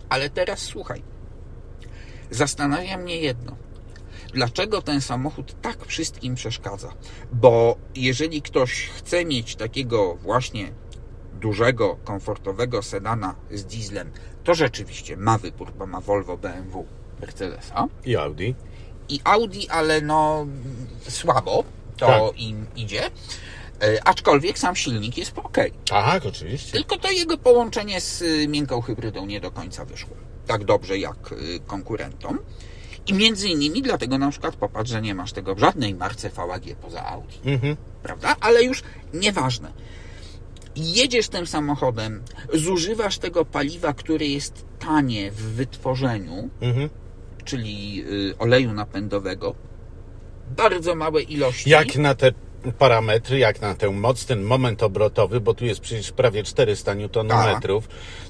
Ale 0.10 0.30
teraz 0.30 0.60
słuchaj, 0.60 1.02
zastanawia 2.32 2.98
mnie 2.98 3.18
jedno. 3.18 3.56
Dlaczego 4.34 4.82
ten 4.82 5.02
samochód 5.02 5.62
tak 5.62 5.86
wszystkim 5.86 6.36
przeszkadza? 6.36 6.94
Bo 7.34 7.78
jeżeli 7.96 8.42
ktoś 8.42 8.90
chce 8.98 9.26
mieć 9.26 9.56
takiego 9.56 10.16
właśnie 10.16 10.72
dużego, 11.40 11.98
komfortowego 12.04 12.82
sedana 12.84 13.36
z 13.52 13.66
dieslem, 13.66 14.12
to 14.44 14.54
rzeczywiście 14.56 15.18
ma 15.18 15.38
wybór, 15.38 15.72
bo 15.72 15.86
ma 15.86 16.02
Volvo, 16.02 16.38
BMW, 16.38 16.86
Mercedesa 17.22 17.88
I 18.06 18.16
Audi. 18.16 18.56
i 19.10 19.20
Audi, 19.24 19.70
ale 19.70 20.02
no 20.02 20.46
słabo 21.08 21.64
to 21.98 22.06
Tak. 22.06 22.40
im 22.42 22.66
idzie. 22.76 23.02
E, 23.82 24.08
Aczkolwiek 24.08 24.60
sam 24.60 24.76
silnik 24.76 25.18
jest 25.18 25.38
ok. 25.38 25.58
Tak, 25.90 26.26
oczywiście. 26.26 26.72
Tylko 26.72 26.98
to 26.98 27.12
jego 27.12 27.38
połączenie 27.38 28.02
z 28.02 28.22
y, 28.22 28.48
miękką 28.48 28.82
hybrydą 28.82 29.26
nie 29.26 29.40
do 29.42 29.52
końca 29.52 29.86
wyszło. 29.86 30.16
Tak 30.48 30.64
dobrze 30.64 30.98
jak 30.98 31.32
y, 31.32 31.60
konkurentom. 31.68 32.40
I 33.08 33.14
między 33.14 33.48
innymi 33.50 33.82
dlatego 33.82 34.18
na 34.18 34.32
przykład 34.32 34.56
popatrz, 34.56 34.92
że 34.92 35.02
nie 35.02 35.16
masz 35.16 35.34
tego 35.34 35.56
w 35.56 35.60
żadnej 35.60 35.96
marce 35.96 36.30
VAG 36.30 36.64
poza 36.82 37.06
Audi. 37.06 37.36
Mhm. 37.46 37.78
Prawda? 38.04 38.36
Ale 38.42 38.64
już 38.64 38.84
nieważne. 39.14 39.72
Jedziesz 40.80 41.30
tym 41.30 41.48
samochodem, 41.48 42.24
zużywasz 42.54 43.18
tego 43.18 43.46
paliwa, 43.46 43.94
które 43.94 44.26
jest 44.26 44.66
tanie 44.80 45.32
w 45.32 45.42
wytworzeniu, 45.42 46.50
Mhm. 46.62 46.90
czyli 47.46 48.04
y, 48.32 48.38
oleju 48.38 48.74
napędowego, 48.74 49.56
bardzo 50.58 50.96
małe 50.96 51.22
ilości. 51.22 51.70
Jak 51.70 51.96
na 51.96 52.16
te 52.16 52.32
parametry, 52.80 53.40
jak 53.40 53.62
na 53.62 53.76
tę 53.76 53.90
moc, 53.90 54.26
ten 54.26 54.42
moment 54.42 54.84
obrotowy, 54.84 55.42
bo 55.42 55.54
tu 55.54 55.66
jest 55.66 55.80
przecież 55.80 56.12
prawie 56.12 56.44
400 56.44 56.92
Nm, 56.92 57.62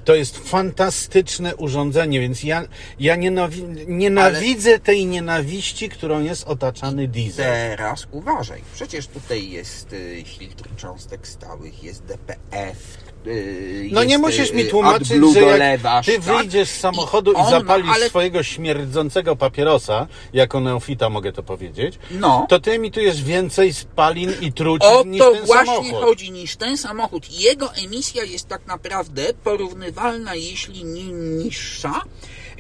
to 0.06 0.16
jest 0.16 0.38
fantastyczne 0.38 1.56
urządzenie, 1.56 2.20
więc 2.20 2.44
ja, 2.44 2.64
ja 3.00 3.16
nienawi 3.16 3.64
nienawidzę 3.88 4.80
tej 4.80 5.06
nienawiści, 5.06 5.90
którą 5.90 6.24
jest 6.24 6.48
otaczany 6.48 7.08
diesel. 7.08 7.46
Teraz 7.46 8.08
uważaj, 8.12 8.62
przecież 8.74 9.08
tutaj 9.08 9.50
jest 9.50 9.94
y, 9.94 10.24
filtr 10.26 10.76
cząstek 10.76 11.28
stałych, 11.28 11.84
jest 11.84 12.04
DPF. 12.04 13.09
Y, 13.28 13.90
No 13.92 14.04
nie 14.04 14.18
musisz 14.18 14.54
mi 14.54 14.62
y, 14.62 14.66
tłumaczyć, 14.66 15.08
że 15.08 15.42
jak 15.42 16.06
ty 16.06 16.12
tak? 16.12 16.22
wyjdziesz 16.22 16.70
z 16.70 16.80
samochodu 16.80 17.32
i, 17.32 17.36
on 17.36 17.44
ma- 17.44 17.50
zapalisz 17.50 17.90
ale- 17.94 18.10
swojego 18.10 18.44
śmierdzącego 18.44 19.36
papierosa, 19.36 20.08
jako 20.34 20.60
neofita 20.60 21.10
mogę 21.10 21.32
to 21.34 21.44
powiedzieć, 21.44 22.00
No. 22.12 22.46
to 22.50 22.60
ty 22.60 22.72
emitujesz 22.72 23.24
więcej 23.24 23.74
spalin 23.74 24.32
i 24.42 24.54
truci 24.54 24.88
O 24.88 25.04
niż 25.04 25.20
to 25.20 25.32
ten 25.32 25.46
właśnie 25.46 25.76
samochód. 25.76 26.02
chodzi 26.04 26.32
niż 26.32 26.56
ten 26.56 26.78
samochód. 26.78 27.32
Jego 27.32 27.74
emisja 27.74 28.24
jest 28.24 28.48
tak 28.48 28.68
naprawdę 28.68 29.34
porównywalna, 29.44 30.36
jeśli 30.36 30.86
nie 30.86 31.04
niższa, 31.12 32.02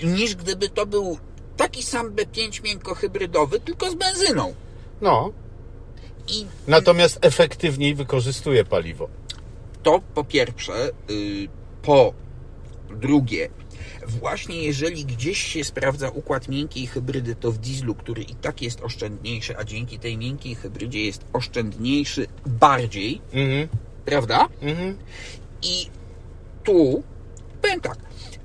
niż 0.03 0.35
gdyby 0.35 0.69
to 0.69 0.85
był 0.85 1.17
taki 1.57 1.83
sam 1.83 2.11
B5 2.11 2.63
miękkohybrydowy, 2.63 3.59
tylko 3.59 3.91
z 3.91 3.95
benzyną. 3.95 4.53
No, 5.01 5.31
I 6.27 6.45
natomiast 6.67 7.19
efektywniej 7.21 7.95
wykorzystuje 7.95 8.65
paliwo. 8.65 9.09
To 9.83 10.01
po 10.15 10.23
pierwsze, 10.23 10.89
y, 11.09 11.47
po 11.81 12.13
drugie, 12.89 13.49
właśnie 14.07 14.63
jeżeli 14.63 15.05
gdzieś 15.05 15.37
się 15.43 15.63
sprawdza 15.63 16.09
układ 16.09 16.47
miękkiej 16.47 16.87
hybrydy, 16.87 17.35
to 17.35 17.51
w 17.51 17.57
dieslu, 17.57 17.95
który 17.95 18.21
i 18.23 18.35
tak 18.35 18.61
jest 18.61 18.81
oszczędniejszy, 18.81 19.57
a 19.57 19.63
dzięki 19.63 19.99
tej 19.99 20.17
miękkiej 20.17 20.55
hybrydzie 20.55 21.05
jest 21.05 21.25
oszczędniejszy 21.33 22.27
bardziej, 22.45 23.21
Mhm, 23.33 23.67
prawda? 24.05 24.47
mhm. 24.61 24.97
I 25.61 25.89
tu 26.63 27.03
powiem 27.61 27.81
tak. 27.81 27.97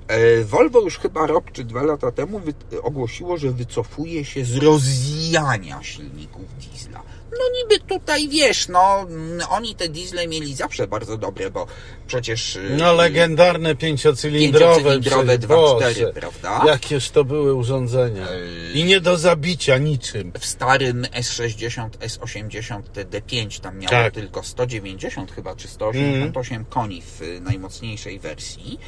e, 0.07 0.43
Volvo 0.43 0.81
już 0.81 0.97
chyba 0.99 1.27
rok 1.27 1.51
czy 1.51 1.63
dwa 1.63 1.83
lata 1.83 2.11
temu 2.11 2.41
ogłosiło, 2.83 3.37
że 3.37 3.51
wycofuje 3.51 4.25
się 4.25 4.45
z 4.45 4.55
rozwijania 4.57 5.83
silników 5.83 6.45
diesla. 6.57 7.03
No 7.39 7.45
niby 7.61 7.85
tutaj 7.87 8.29
wiesz, 8.29 8.67
no 8.67 8.99
mm, 9.01 9.39
oni 9.49 9.75
te 9.75 9.89
diesle 9.89 10.27
mieli 10.27 10.55
zawsze 10.55 10.87
bardzo 10.87 11.17
dobre, 11.17 11.51
bo 11.51 11.67
przecież 12.07 12.55
y, 12.55 12.75
No 12.77 12.93
legendarne 12.93 13.75
pięciocylindrowe, 13.75 14.75
Pięciocylindrowe 14.75 15.39
przecież, 15.39 15.49
2.4, 15.49 15.55
Boże, 15.55 16.13
prawda? 16.13 16.61
Jakież 16.67 17.09
to 17.09 17.23
były 17.23 17.53
urządzenia. 17.53 18.27
I 18.73 18.83
nie 18.83 19.01
do 19.01 19.17
zabicia 19.17 19.77
niczym. 19.77 20.31
w 20.39 20.45
starym 20.45 21.01
S60, 21.01 21.89
S80 21.89 22.81
te 22.83 23.05
D5 23.05 23.59
tam 23.59 23.77
miało 23.77 23.89
Tak. 23.91 24.13
tylko 24.13 24.43
190 24.43 25.31
chyba, 25.31 25.55
czy 25.55 25.67
188 25.67 26.65
koni 26.65 27.01
w 27.01 27.21
y, 27.21 27.41
najmocniejszej 27.41 28.19
wersji. 28.19 28.79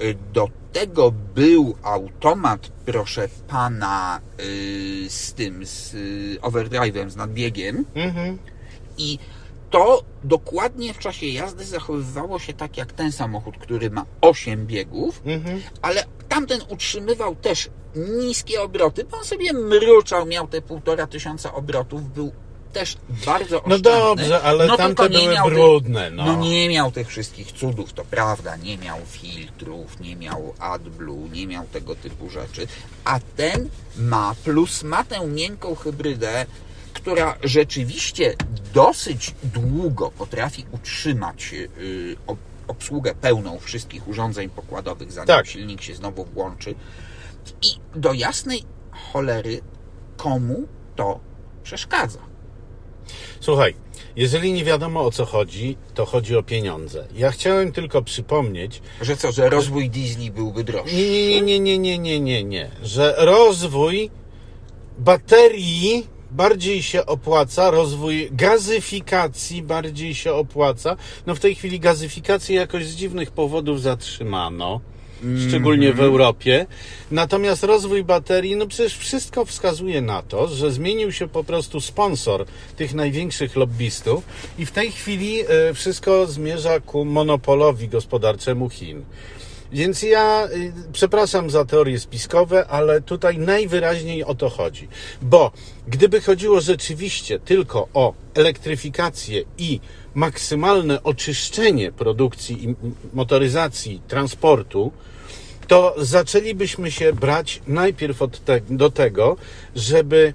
Y, 0.00 0.14
Do 0.32 0.48
tego 0.72 1.12
był 1.34 1.76
automat, 1.82 2.68
proszę 2.86 3.28
pana, 3.48 4.20
y, 4.40 5.06
z 5.10 5.32
tym, 5.34 5.66
z 5.66 5.94
y, 5.94 6.38
overdrive'em, 6.42 7.10
z 7.10 7.16
nadbiegiem 7.16 7.84
Mhm. 7.94 8.38
i 8.98 9.18
to 9.70 10.02
dokładnie 10.24 10.94
w 10.94 10.98
czasie 10.98 11.26
jazdy 11.26 11.64
zachowywało 11.64 12.38
się 12.38 12.52
tak 12.52 12.76
jak 12.76 12.92
ten 12.92 13.12
samochód, 13.12 13.56
który 13.58 13.90
ma 13.90 14.04
8 14.20 14.66
biegów, 14.66 15.22
Mhm. 15.26 15.60
ale 15.82 16.04
tamten 16.28 16.60
utrzymywał 16.68 17.36
też 17.36 17.70
niskie 17.96 18.62
obroty, 18.62 19.04
bo 19.04 19.16
on 19.18 19.24
sobie 19.24 19.52
mruczał, 19.52 20.26
miał 20.26 20.48
te 20.48 20.62
półtora 20.62 21.06
tysiąca 21.06 21.54
obrotów, 21.54 22.12
był 22.14 22.32
też 22.72 22.96
bardzo 23.26 23.56
No 23.56 23.74
oszczędny. 23.74 23.82
dobrze, 23.90 24.42
ale 24.42 24.66
no, 24.66 24.76
tamte 24.76 25.08
były 25.10 25.34
brudne, 25.50 26.04
Tych, 26.06 26.14
no. 26.16 26.24
no 26.24 26.36
nie 26.36 26.68
miał 26.68 26.92
tych 26.92 27.08
wszystkich 27.08 27.52
cudów, 27.52 27.92
to 27.92 28.04
prawda, 28.04 28.56
nie 28.56 28.78
miał 28.78 28.98
filtrów, 29.06 30.00
nie 30.00 30.16
miał 30.16 30.54
AdBlue, 30.58 31.28
nie 31.32 31.46
miał 31.46 31.64
tego 31.66 31.94
typu 31.94 32.30
rzeczy, 32.30 32.66
a 33.04 33.20
ten 33.36 33.68
ma, 33.96 34.34
plus 34.44 34.82
ma 34.82 35.04
tę 35.04 35.26
miękką 35.26 35.74
hybrydę, 35.74 36.46
która 36.92 37.36
rzeczywiście 37.42 38.34
dosyć 38.74 39.34
długo 39.44 40.10
potrafi 40.10 40.64
utrzymać 40.72 41.52
yy, 41.52 42.16
ob- 42.26 42.38
obsługę 42.68 43.14
pełną 43.14 43.58
wszystkich 43.58 44.08
urządzeń 44.08 44.48
pokładowych, 44.48 45.12
zanim 45.12 45.26
Tak. 45.26 45.46
silnik 45.46 45.82
się 45.82 45.94
znowu 45.94 46.24
włączy. 46.24 46.74
I 47.62 47.68
do 48.00 48.12
jasnej 48.12 48.62
cholery, 49.12 49.60
komu 50.16 50.66
to 50.96 51.20
przeszkadza? 51.62 52.18
Słuchaj, 53.40 53.74
jeżeli 54.16 54.52
nie 54.52 54.64
wiadomo 54.64 55.00
o 55.00 55.10
co 55.10 55.24
chodzi, 55.24 55.76
to 55.94 56.06
chodzi 56.06 56.36
o 56.36 56.42
pieniądze. 56.42 57.06
Ja 57.16 57.30
chciałem 57.30 57.72
tylko 57.72 58.02
przypomnieć. 58.02 58.82
Że 59.02 59.16
co, 59.16 59.32
że 59.32 59.50
rozwój 59.50 59.90
diesli 59.90 60.30
byłby 60.30 60.64
droższy? 60.64 60.96
Nie, 60.96 61.40
nie, 61.40 61.60
nie, 61.60 61.78
nie, 61.78 61.98
nie, 61.98 62.20
nie, 62.20 62.44
nie. 62.44 62.70
Że 62.82 63.14
rozwój 63.18 64.10
baterii 64.98 66.06
bardziej 66.30 66.82
się 66.82 67.06
opłaca, 67.06 67.70
rozwój 67.70 68.28
gazyfikacji 68.32 69.62
bardziej 69.62 70.14
się 70.14 70.32
opłaca. 70.32 70.96
No 71.26 71.34
w 71.34 71.40
tej 71.40 71.54
chwili 71.54 71.80
gazyfikację 71.80 72.56
jakoś 72.56 72.86
z 72.86 72.96
dziwnych 72.96 73.30
powodów 73.30 73.80
zatrzymano 73.80 74.80
szczególnie 75.48 75.92
w 75.92 76.00
Europie. 76.00 76.66
Natomiast 77.10 77.64
rozwój 77.64 78.04
baterii, 78.04 78.56
no 78.56 78.66
przecież 78.66 78.98
wszystko 78.98 79.44
wskazuje 79.44 80.00
na 80.00 80.22
to, 80.22 80.48
że 80.48 80.72
zmienił 80.72 81.12
się 81.12 81.28
po 81.28 81.44
prostu 81.44 81.80
sponsor 81.80 82.44
tych 82.76 82.94
największych 82.94 83.56
lobbystów 83.56 84.24
i 84.58 84.66
w 84.66 84.70
tej 84.70 84.92
chwili 84.92 85.40
e, 85.40 85.74
wszystko 85.74 86.26
zmierza 86.26 86.80
ku 86.80 87.04
monopolowi 87.04 87.88
gospodarczemu 87.88 88.70
Chin. 88.70 89.04
Więc 89.72 90.02
ja 90.02 90.48
y, 90.52 90.72
przepraszam 90.92 91.50
za 91.50 91.64
teorie 91.64 92.00
spiskowe, 92.00 92.66
ale 92.66 93.00
tutaj 93.00 93.38
najwyraźniej 93.38 94.24
o 94.24 94.34
to 94.34 94.50
chodzi. 94.50 94.88
Bo 95.22 95.52
gdyby 95.88 96.20
chodziło 96.20 96.60
rzeczywiście 96.60 97.38
tylko 97.38 97.88
o 97.94 98.14
elektryfikację 98.34 99.42
i 99.58 99.80
maksymalne 100.14 101.02
oczyszczenie 101.02 101.92
produkcji 101.92 102.64
i 102.64 102.74
motoryzacji 103.12 104.00
transportu, 104.08 104.92
to 105.72 105.94
zaczęlibyśmy 105.98 106.90
się 106.90 107.12
brać 107.12 107.62
najpierw 107.66 108.18
te, 108.44 108.60
do 108.70 108.90
tego, 108.90 109.36
żeby 109.76 110.34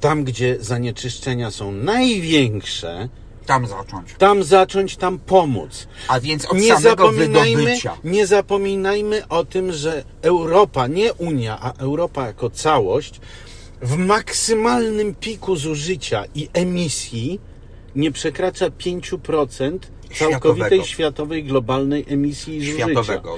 tam, 0.00 0.24
gdzie 0.24 0.56
zanieczyszczenia 0.60 1.50
są 1.50 1.72
największe, 1.72 3.08
Tam 3.46 3.66
zacząć. 3.66 4.14
tam 4.18 4.44
zacząć, 4.44 4.96
tam 4.96 5.18
pomóc. 5.18 5.86
A 6.08 6.20
więc 6.20 6.46
od 6.46 6.58
Nie 6.58 6.76
samego 6.76 7.12
wydobycia. 7.12 7.96
nie 8.04 8.26
zapominajmy 8.26 9.28
o 9.28 9.44
tym, 9.44 9.72
że 9.72 10.04
Europa, 10.22 10.86
nie 10.86 11.12
Unia, 11.14 11.58
a 11.60 11.72
Europa 11.72 12.26
jako 12.26 12.50
całość, 12.50 13.20
w 13.82 13.96
maksymalnym 13.96 15.14
piku 15.14 15.56
zużycia 15.56 16.24
i 16.34 16.48
emisji 16.52 17.40
nie 17.96 18.12
przekracza 18.12 18.66
5% 18.70 19.78
całkowitej 20.18 20.68
Światowego. 20.68 20.84
światowej 20.84 21.44
globalnej 21.44 22.04
emisji 22.08 22.60
zużycia. 22.60 22.84
światowego. 22.84 23.36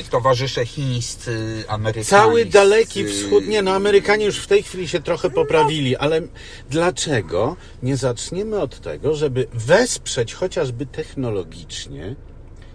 Y, 0.00 0.10
Towarzysze 0.10 0.66
chińscy, 0.66 1.64
amerykańscy. 1.68 2.10
Cały 2.10 2.44
daleki 2.44 3.04
wschód, 3.04 3.46
nie 3.46 3.62
no, 3.62 3.70
Amerykanie 3.74 4.24
już 4.26 4.38
w 4.38 4.46
tej 4.46 4.62
chwili 4.62 4.88
się 4.88 5.00
trochę 5.00 5.30
poprawili, 5.30 5.96
ale 5.96 6.22
dlaczego 6.70 7.56
nie 7.82 7.96
zaczniemy 7.96 8.60
od 8.60 8.80
tego, 8.80 9.14
żeby 9.14 9.46
wesprzeć 9.54 10.34
chociażby 10.34 10.86
technologicznie 10.86 12.14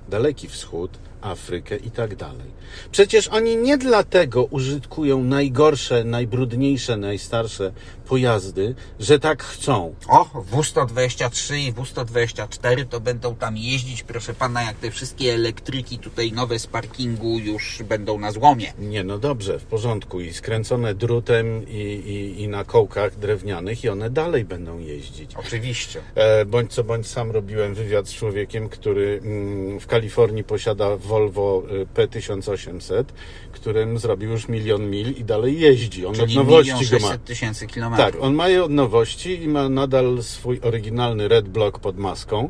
daleki 0.09 0.47
wschód, 0.47 0.91
Afrykę 1.21 1.77
i 1.77 1.91
tak 1.91 2.15
dalej. 2.15 2.51
Przecież 2.91 3.27
oni 3.27 3.57
nie 3.57 3.77
dlatego 3.77 4.43
użytkują 4.43 5.23
najgorsze, 5.23 6.03
najbrudniejsze, 6.03 6.97
najstarsze 6.97 7.71
pojazdy, 8.07 8.75
że 8.99 9.19
tak 9.19 9.43
chcą. 9.43 9.95
O, 10.07 10.25
W123 10.51 11.55
i 11.57 11.73
W124 11.73 12.85
to 12.85 12.99
będą 12.99 13.35
tam 13.35 13.57
jeździć, 13.57 14.03
proszę 14.03 14.33
pana, 14.33 14.63
jak 14.63 14.75
te 14.75 14.91
wszystkie 14.91 15.33
elektryki 15.33 15.99
tutaj 15.99 16.31
nowe 16.31 16.59
z 16.59 16.67
parkingu 16.67 17.39
już 17.39 17.83
będą 17.83 18.19
na 18.19 18.31
złomie. 18.31 18.73
Nie, 18.79 19.03
no 19.03 19.17
dobrze, 19.17 19.59
w 19.59 19.63
porządku. 19.63 20.21
I 20.21 20.33
skręcone 20.33 20.95
drutem 20.95 21.67
i, 21.67 21.77
i, 21.77 22.41
i 22.41 22.47
na 22.47 22.63
kołkach 22.63 23.19
drewnianych 23.19 23.83
i 23.83 23.89
one 23.89 24.09
dalej 24.09 24.45
będą 24.45 24.79
jeździć. 24.79 25.35
Oczywiście. 25.35 26.01
E, 26.15 26.45
Bądź 26.45 26.73
co 26.73 26.83
bądź 26.83 27.07
sam 27.07 27.31
robiłem 27.31 27.73
wywiad 27.73 28.07
z 28.07 28.13
człowiekiem, 28.13 28.69
który 28.69 29.21
mm, 29.23 29.79
w 29.79 29.87
Kalifornii 29.87 30.43
posiada 30.43 30.97
Volvo 31.11 31.63
e, 31.69 32.07
P1800, 32.07 33.03
którym 33.51 33.99
zrobił 33.99 34.31
już 34.31 34.47
milion 34.47 34.89
mil 34.89 35.11
i 35.11 35.23
dalej 35.23 35.59
jeździ. 35.59 36.05
On 36.05 36.15
Czyli 36.15 36.37
od 36.39 36.45
nowości 36.45 36.71
go 36.71 36.99
ma. 36.99 37.07
600 37.07 37.23
tysięcy 37.25 37.67
kilometrów. 37.67 38.11
Tak, 38.11 38.23
on 38.23 38.33
ma 38.33 38.47
je 38.47 38.63
od 38.63 38.71
nowości 38.71 39.43
i 39.43 39.47
ma 39.47 39.69
nadal 39.69 40.23
swój 40.23 40.59
oryginalny 40.63 41.27
Red 41.27 41.49
Block 41.49 41.79
pod 41.79 41.97
maską. 41.97 42.49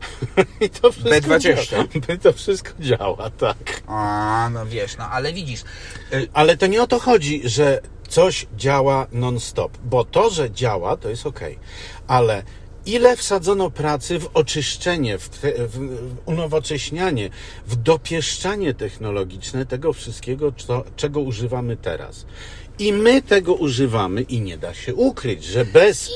I 0.66 0.70
to 0.70 0.92
wszystko 0.92 1.10
B20. 1.10 1.68
Działa. 1.70 2.16
To 2.22 2.32
wszystko 2.32 2.70
działa, 2.80 3.30
tak. 3.30 3.82
A, 3.86 4.50
no 4.52 4.66
wiesz, 4.66 4.96
no 4.96 5.04
ale 5.04 5.32
widzisz, 5.32 5.60
y, 6.12 6.28
Ale 6.32 6.56
to 6.56 6.66
nie 6.66 6.82
o 6.82 6.86
to 6.86 6.98
chodzi, 6.98 7.40
że 7.44 7.80
coś 8.08 8.46
działa 8.56 9.06
non-stop, 9.12 9.78
bo 9.84 10.04
to, 10.04 10.30
że 10.30 10.50
działa, 10.50 10.96
to 10.96 11.08
jest 11.08 11.26
ok. 11.26 11.40
Ale 12.06 12.42
ile 12.86 13.16
wsadzono 13.16 13.70
pracy 13.70 14.18
w 14.18 14.30
oczyszczenie, 14.34 15.18
w, 15.18 15.28
w, 15.68 16.08
unowocześnianie, 16.26 17.30
w 17.66 17.76
dopieszczanie 17.76 18.74
technologiczne 18.74 19.66
tego 19.66 19.92
wszystkiego, 19.92 20.52
co, 20.52 20.84
czego 20.96 21.20
używamy 21.20 21.76
teraz. 21.76 22.26
I 22.78 22.92
my 22.92 23.22
tego 23.22 23.54
używamy 23.54 24.22
i 24.22 24.40
nie 24.40 24.58
da 24.58 24.74
się 24.74 24.94
ukryć, 24.94 25.44
że 25.44 25.64
bez 25.64 26.10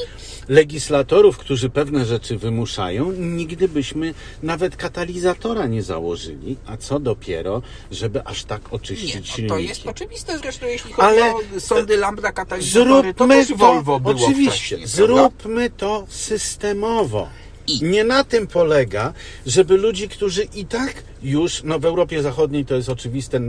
legislatorów, 0.48 1.38
którzy 1.38 1.70
pewne 1.70 2.04
rzeczy 2.04 2.38
wymuszają, 2.38 3.12
nigdy 3.12 3.68
byśmy 3.68 4.14
nawet 4.42 4.76
katalizatora 4.76 5.66
nie 5.66 5.82
założyli, 5.82 6.56
a 6.66 6.76
co 6.76 6.98
dopiero, 7.00 7.62
żeby 7.90 8.24
aż 8.24 8.44
tak 8.44 8.72
oczyścić 8.72 9.14
nie, 9.14 9.20
no, 9.20 9.26
silniki. 9.26 9.48
to 9.48 9.58
jest 9.58 9.86
oczywiste 9.86 10.38
zresztą, 10.38 10.66
jeśli 10.66 10.92
chodzi 10.92 11.08
Ale 11.08 11.34
o 11.34 11.40
sądy 11.60 11.96
lambda 11.96 12.32
katalizatory, 12.32 13.14
to 13.14 13.28
też 13.28 13.52
Volvo 13.54 14.00
było 14.00 14.14
oczywiście, 14.26 14.76
wcześniej, 14.76 14.86
zróbmy 14.86 15.70
to 15.70 16.06
systemowo. 16.08 17.28
I- 17.66 17.82
Nie 17.84 18.04
na 18.04 18.24
tym 18.24 18.46
polega, 18.46 19.12
żeby 19.46 19.76
ludzi, 19.76 20.08
którzy 20.08 20.42
i 20.54 20.64
tak 20.64 21.02
już, 21.22 21.62
no 21.64 21.78
w 21.78 21.84
Europie 21.84 22.22
Zachodniej 22.22 22.64
to 22.64 22.74
jest 22.74 22.88
oczywiste, 22.88 23.40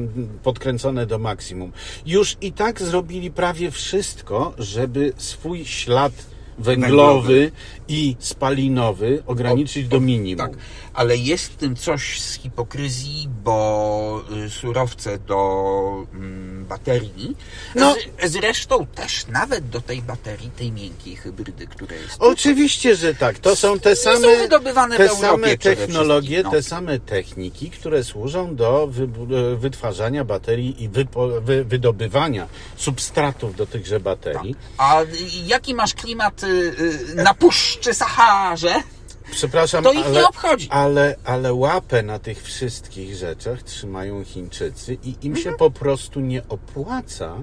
podkręcone 0.43 1.05
do 1.05 1.19
maksimum, 1.19 1.71
już 2.05 2.37
i 2.41 2.51
tak 2.51 2.81
zrobili 2.81 3.31
prawie 3.31 3.71
wszystko, 3.71 4.53
żeby 4.57 5.13
swój 5.17 5.65
ślad 5.65 6.13
węglowy, 6.57 7.33
Węglowy. 7.33 7.51
i 7.87 8.15
spalinowy 8.19 9.23
ograniczyć 9.27 9.87
do 9.87 9.99
minimum. 9.99 10.47
Tak, 10.49 10.57
ale 10.93 11.17
jest 11.17 11.45
w 11.53 11.55
tym 11.55 11.75
coś 11.75 12.21
z 12.21 12.33
hipokryzji, 12.33 13.29
bo 13.43 14.21
y, 14.45 14.49
surowce 14.49 15.19
do 15.19 16.07
mm, 16.13 16.65
baterii, 16.65 17.35
No. 17.75 17.95
z, 18.23 18.31
zresztą 18.31 18.85
też 18.85 19.27
nawet 19.27 19.69
do 19.69 19.81
tej 19.81 20.01
baterii, 20.01 20.49
tej 20.49 20.71
miękkiej 20.71 21.15
hybrydy, 21.15 21.67
która 21.67 21.95
jest 21.95 22.15
Oczywiście, 22.19 22.95
że 22.95 23.15
tak. 23.15 23.39
To 23.39 23.55
są 23.55 23.79
te 23.79 23.95
same, 23.95 24.17
są 24.21 24.41
wydobywane 24.41 24.97
te 24.97 25.09
same 25.09 25.57
technologie, 25.57 26.43
no. 26.43 26.51
te 26.51 26.63
same 26.63 26.99
techniki, 26.99 27.69
które 27.69 28.03
służą 28.03 28.55
do 28.55 28.87
wy- 28.87 29.07
e, 29.53 29.55
wytwarzania 29.55 30.25
baterii 30.25 30.83
i 30.83 30.89
wypo, 30.89 31.27
wy, 31.41 31.63
wydobywania 31.63 32.47
substratów 32.77 33.55
do 33.55 33.65
tychże 33.65 33.99
baterii. 33.99 34.55
A 34.77 35.01
y, 35.01 35.07
jaki 35.47 35.73
masz 35.75 35.93
klimat 35.93 36.41
na 37.15 37.33
Puszczy 37.33 37.93
Saharze? 37.93 38.73
Przepraszam, 39.31 39.83
To 39.83 39.93
ich 39.93 40.05
ale, 40.05 40.19
nie 40.19 40.27
obchodzi. 40.27 40.67
Ale, 40.71 41.15
ale 41.23 41.53
łapę 41.53 42.03
na 42.03 42.19
tych 42.19 42.43
wszystkich 42.43 43.15
rzeczach 43.15 43.63
trzymają 43.63 44.23
Chińczycy 44.23 44.93
i 45.03 45.09
im 45.21 45.33
Mhm. 45.35 45.43
się 45.43 45.51
po 45.57 45.71
prostu 45.71 46.19
nie 46.19 46.47
opłaca 46.49 47.35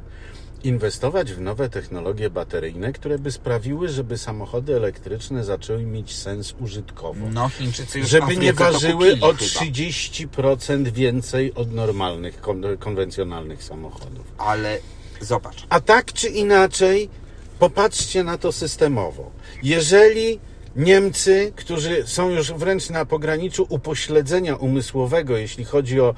inwestować 0.64 1.32
w 1.32 1.40
nowe 1.40 1.68
technologie 1.68 2.30
bateryjne, 2.30 2.92
które 2.92 3.18
by 3.18 3.32
sprawiły, 3.32 3.88
żeby 3.88 4.18
samochody 4.18 4.76
elektryczne 4.76 5.44
zaczęły 5.44 5.82
mieć 5.82 6.16
sens 6.16 6.54
użytkowo. 6.60 7.26
No, 7.32 7.48
Chińczycy 7.48 7.98
już 7.98 8.08
żeby 8.08 8.36
nie 8.36 8.52
ważyły 8.52 9.12
o 9.12 9.26
chyba. 9.26 9.32
30% 9.32 10.88
więcej 10.88 11.54
od 11.54 11.72
normalnych, 11.72 12.40
kon- 12.40 12.76
konwencjonalnych 12.78 13.64
samochodów. 13.64 14.26
Ale 14.38 14.78
zobacz, 15.20 15.66
A 15.68 15.80
tak 15.80 16.12
czy 16.12 16.28
inaczej, 16.28 17.10
popatrzcie 17.58 18.24
na 18.24 18.38
to 18.38 18.52
systemowo. 18.52 19.30
Jeżeli 19.62 20.40
Niemcy, 20.76 21.52
którzy 21.56 22.02
są 22.06 22.30
już 22.30 22.52
wręcz 22.52 22.90
na 22.90 23.04
pograniczu 23.04 23.66
upośledzenia 23.68 24.56
umysłowego, 24.56 25.36
jeśli 25.36 25.64
chodzi 25.64 26.00
o 26.00 26.14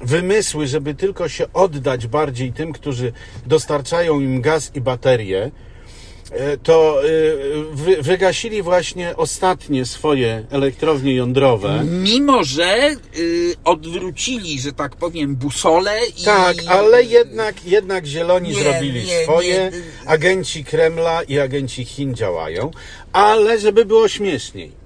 wymysły, 0.00 0.66
żeby 0.66 0.94
tylko 0.94 1.28
się 1.28 1.52
oddać 1.52 2.06
bardziej 2.06 2.52
tym, 2.52 2.72
którzy 2.72 3.12
dostarczają 3.46 4.20
im 4.20 4.40
gaz 4.40 4.70
i 4.74 4.80
baterie, 4.80 5.50
to 6.62 7.02
e, 7.04 7.06
wy, 7.72 8.02
wygasili 8.02 8.62
właśnie 8.62 9.16
ostatnie 9.16 9.86
swoje 9.86 10.46
elektrownie 10.50 11.14
jądrowe. 11.14 11.84
mimo 11.84 12.44
że 12.44 12.96
y, 13.18 13.54
odwrócili, 13.64 14.60
że 14.60 14.72
tak 14.72 14.96
powiem, 14.96 15.36
busole 15.36 15.98
i... 16.20 16.24
Tak, 16.24 16.56
ale 16.68 17.02
jednak, 17.02 17.64
jednak 17.64 18.06
zieloni 18.06 18.48
Nie, 18.48 18.54
zrobili 18.54 19.04
nie, 19.04 19.24
swoje, 19.24 19.70
nie. 19.72 20.10
agenci 20.10 20.64
Kremla 20.64 21.22
i 21.22 21.38
agenci 21.38 21.84
Chin 21.84 22.14
działają, 22.14 22.70
ale 23.12 23.58
żeby 23.58 23.84
było 23.84 24.08
śmieszniej. 24.08 24.85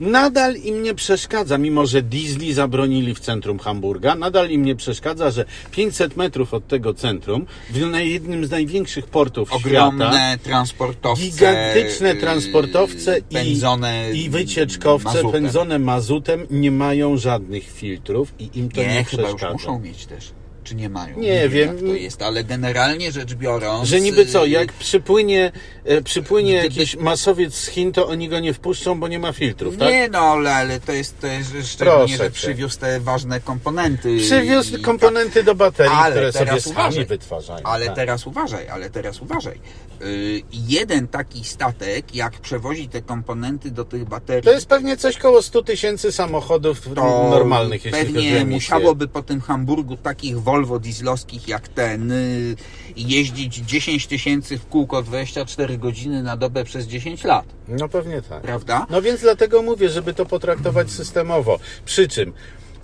Nadal 0.00 0.56
im 0.56 0.82
nie 0.82 0.94
przeszkadza, 0.94 1.58
mimo 1.58 1.86
że 1.86 2.02
diesli 2.02 2.52
zabronili 2.52 3.14
w 3.14 3.20
centrum 3.20 3.58
Hamburga, 3.58 4.14
nadal 4.14 4.50
im 4.50 4.64
nie 4.64 4.76
przeszkadza, 4.76 5.30
że 5.30 5.44
500 5.70 6.16
metrów 6.16 6.54
od 6.54 6.66
tego 6.68 6.94
centrum, 6.94 7.46
w 7.70 7.76
jednym 7.98 8.46
z 8.46 8.50
największych 8.50 9.06
portów 9.06 9.48
świata, 9.48 9.86
Ogromne 9.86 10.38
transportowce. 10.42 11.22
gigantyczne 11.24 12.12
y, 12.12 12.16
transportowce 12.16 13.18
i, 13.18 13.22
pędzone 13.34 14.10
i 14.14 14.30
wycieczkowce 14.30 15.08
mazutem. 15.08 15.32
pędzone 15.32 15.78
mazutem 15.78 16.46
nie 16.50 16.70
mają 16.70 17.16
żadnych 17.16 17.70
filtrów 17.72 18.34
i 18.38 18.50
im 18.54 18.68
to 18.70 18.80
nie, 18.80 18.86
Nie, 18.86 19.04
chyba 19.04 19.22
już 19.22 19.30
przeszkadza. 19.30 19.52
muszą 19.52 19.78
mieć 19.80 20.06
też. 20.06 20.30
Czy 20.66 20.74
nie 20.74 20.88
mają. 20.88 21.18
Nie 21.18 21.48
wiem. 21.48 21.68
Jak 21.68 21.78
to 21.80 21.86
jest, 21.94 22.22
ale 22.22 22.44
generalnie 22.44 23.12
rzecz 23.12 23.34
biorąc... 23.34 23.88
Że 23.88 24.00
niby 24.00 24.26
co, 24.26 24.46
y, 24.46 24.48
jak 24.48 24.72
przypłynie, 24.72 25.52
e, 25.84 26.02
przypłynie 26.02 26.52
jakiś 26.52 26.96
masowiec 26.96 27.54
z 27.54 27.66
Chin, 27.68 27.92
to 27.92 28.08
oni 28.08 28.28
go 28.28 28.40
nie 28.40 28.54
wpuszczą, 28.54 29.00
bo 29.00 29.08
nie 29.08 29.18
ma 29.18 29.32
filtrów, 29.32 29.76
tak? 29.76 29.88
Nie 29.88 30.08
no, 30.08 30.18
ale, 30.18 30.80
to 30.80 30.92
jest, 30.92 31.20
to 31.20 31.26
jest 31.26 31.52
szczególnie, 31.64 32.16
że 32.16 32.30
przywiózł 32.30 32.78
te 32.78 33.00
ważne 33.00 33.40
komponenty. 33.40 34.16
Przywiózł 34.18 34.76
i- 34.76 34.82
komponenty 34.82 35.44
do 35.44 35.54
baterii, 35.54 35.92
Ale 35.96 36.14
które 36.14 36.32
sobie 36.32 36.44
teraz 36.46 36.62
sami 36.62 36.74
uważaj. 36.76 37.06
wytwarzają. 37.06 37.60
Ale 37.66 37.86
tak. 37.86 37.94
teraz 37.96 38.26
uważaj, 38.26 38.68
ale 38.68 38.90
teraz 38.90 39.22
uważaj. 39.22 39.60
Yy, 40.00 40.42
jeden 40.52 41.08
taki 41.08 41.44
statek, 41.44 42.14
jak 42.14 42.32
przewozi 42.32 42.88
te 42.88 43.02
komponenty 43.02 43.70
do 43.70 43.84
tych 43.84 44.04
baterii, 44.04 44.42
To 44.42 44.52
jest 44.52 44.66
pewnie 44.66 44.96
coś 44.96 45.18
koło 45.18 45.42
100 45.42 45.62
tysięcy 45.62 46.12
samochodów 46.12 46.80
to 46.94 47.28
normalnych, 47.30 47.84
jeśli 47.84 48.00
chodzi 48.00 48.10
o 48.10 48.14
pewnie 48.22 48.44
musiałoby 48.44 49.08
po 49.08 49.22
tym 49.22 49.40
Hamburgu 49.40 49.96
takich 49.96 50.40
Volvo 50.56 50.78
dieslowskich 50.78 51.48
jak 51.48 51.68
ten 51.68 52.08
yy, 52.10 52.56
jeździć 52.96 53.54
10 53.54 54.06
tysięcy 54.06 54.58
w 54.58 54.66
kółko 54.66 55.02
24 55.02 55.78
godziny 55.78 56.22
na 56.22 56.36
dobę 56.36 56.64
przez 56.64 56.86
10 56.86 57.24
lat, 57.24 57.44
No 57.68 57.88
pewnie 57.88 58.22
tak. 58.22 58.42
prawda? 58.42 58.86
No 58.90 59.02
więc 59.02 59.20
dlatego 59.20 59.62
mówię, 59.62 59.88
żeby 59.88 60.14
to 60.14 60.26
potraktować 60.26 60.90
systemowo. 60.90 61.58
Przy 61.84 62.08
czym 62.08 62.32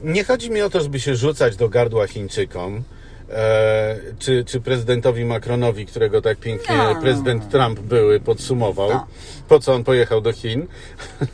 nie 0.03 0.25
chodzi 0.25 0.51
mi 0.51 0.63
o 0.63 0.71
to, 0.71 0.81
żeby 0.81 1.01
się 1.01 1.17
rzucać 1.17 1.57
do 1.57 1.69
gardła 1.69 2.07
Chińczykom, 2.07 2.83
czy, 4.19 4.45
czy 4.45 4.61
prezydentowi 4.61 5.25
Macronowi, 5.25 5.87
którego 5.87 6.23
tak 6.23 6.39
pięknie 6.39 6.77
No. 6.77 7.01
prezydent 7.01 7.51
Trump 7.51 7.81
były 7.81 8.21
podsumował, 8.21 8.89
Tak. 8.91 9.05
po 9.49 9.61
co 9.61 9.75
on 9.75 9.85
pojechał 9.85 10.21
do 10.21 10.33
Chin, 10.33 10.67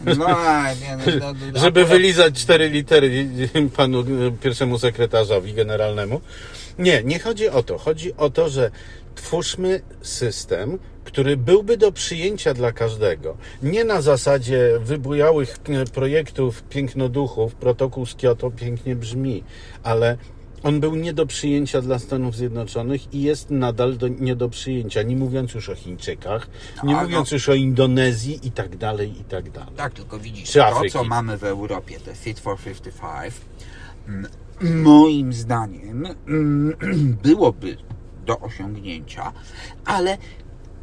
No, 0.07 0.15
nie, 0.81 0.97
no, 0.97 1.13
no, 1.21 1.33
no, 1.53 1.61
żeby 1.61 1.85
wylizać 1.85 2.35
cztery 2.35 2.69
litery 2.69 3.27
panu 3.77 4.01
e, 4.01 4.05
pierwszemu 4.43 4.79
sekretarzowi 4.79 5.55
generalnemu. 5.55 6.21
Nie, 6.79 7.03
nie 7.03 7.19
chodzi 7.19 7.49
o 7.49 7.63
to. 7.63 7.79
Chodzi 7.79 8.17
o 8.17 8.31
to, 8.31 8.49
że 8.49 8.71
twórzmy 9.15 9.81
system, 10.03 10.79
który 11.05 11.37
byłby 11.37 11.77
do 11.77 11.93
przyjęcia 11.93 12.55
dla 12.55 12.73
każdego. 12.73 13.37
Nie 13.63 13.85
na 13.85 14.01
zasadzie 14.03 14.71
wybujałych 14.81 15.57
e, 15.69 15.85
projektów 15.85 16.63
pięknoduchów, 16.63 17.55
protokół 17.55 18.07
z 18.07 18.15
Kioto 18.15 18.51
pięknie 18.51 18.97
brzmi, 18.97 19.45
ale 19.83 20.17
on 20.63 20.81
był 20.81 20.95
nie 20.95 21.13
do 21.13 21.27
przyjęcia 21.27 21.81
dla 21.83 21.99
Stanów 21.99 22.37
Zjednoczonych 22.37 23.15
i 23.15 23.23
jest 23.23 23.51
nadal 23.51 23.97
do, 23.97 24.09
nie 24.09 24.37
do 24.37 24.49
przyjęcia, 24.49 25.03
nie 25.03 25.17
mówiąc 25.17 25.55
już 25.55 25.69
o 25.69 25.75
Chińczykach, 25.75 26.49
nie 26.85 26.95
No, 26.95 27.03
mówiąc 27.03 27.31
no. 27.31 27.35
już 27.35 27.49
o 27.49 27.55
Indonezji 27.55 28.41
i 28.43 28.51
tak 28.51 28.77
dalej, 28.77 29.21
i 29.21 29.25
tak 29.25 29.51
dalej. 29.51 29.75
Tak, 29.77 29.93
tylko 29.93 30.19
widzisz, 30.19 30.49
Czy 30.51 30.59
to 30.59 30.67
Afryki. 30.67 30.93
co 30.93 31.05
mamy 31.05 31.39
w 31.39 31.45
Europie, 31.45 32.01
te 32.01 32.15
Fit 32.15 32.41
for 32.41 32.59
55, 32.59 33.35
mm, 34.09 34.83
moim 34.83 35.33
zdaniem 35.33 36.07
mm, 36.29 36.77
byłoby 37.25 37.77
do 38.27 38.39
osiągnięcia, 38.41 39.33
ale 39.85 40.19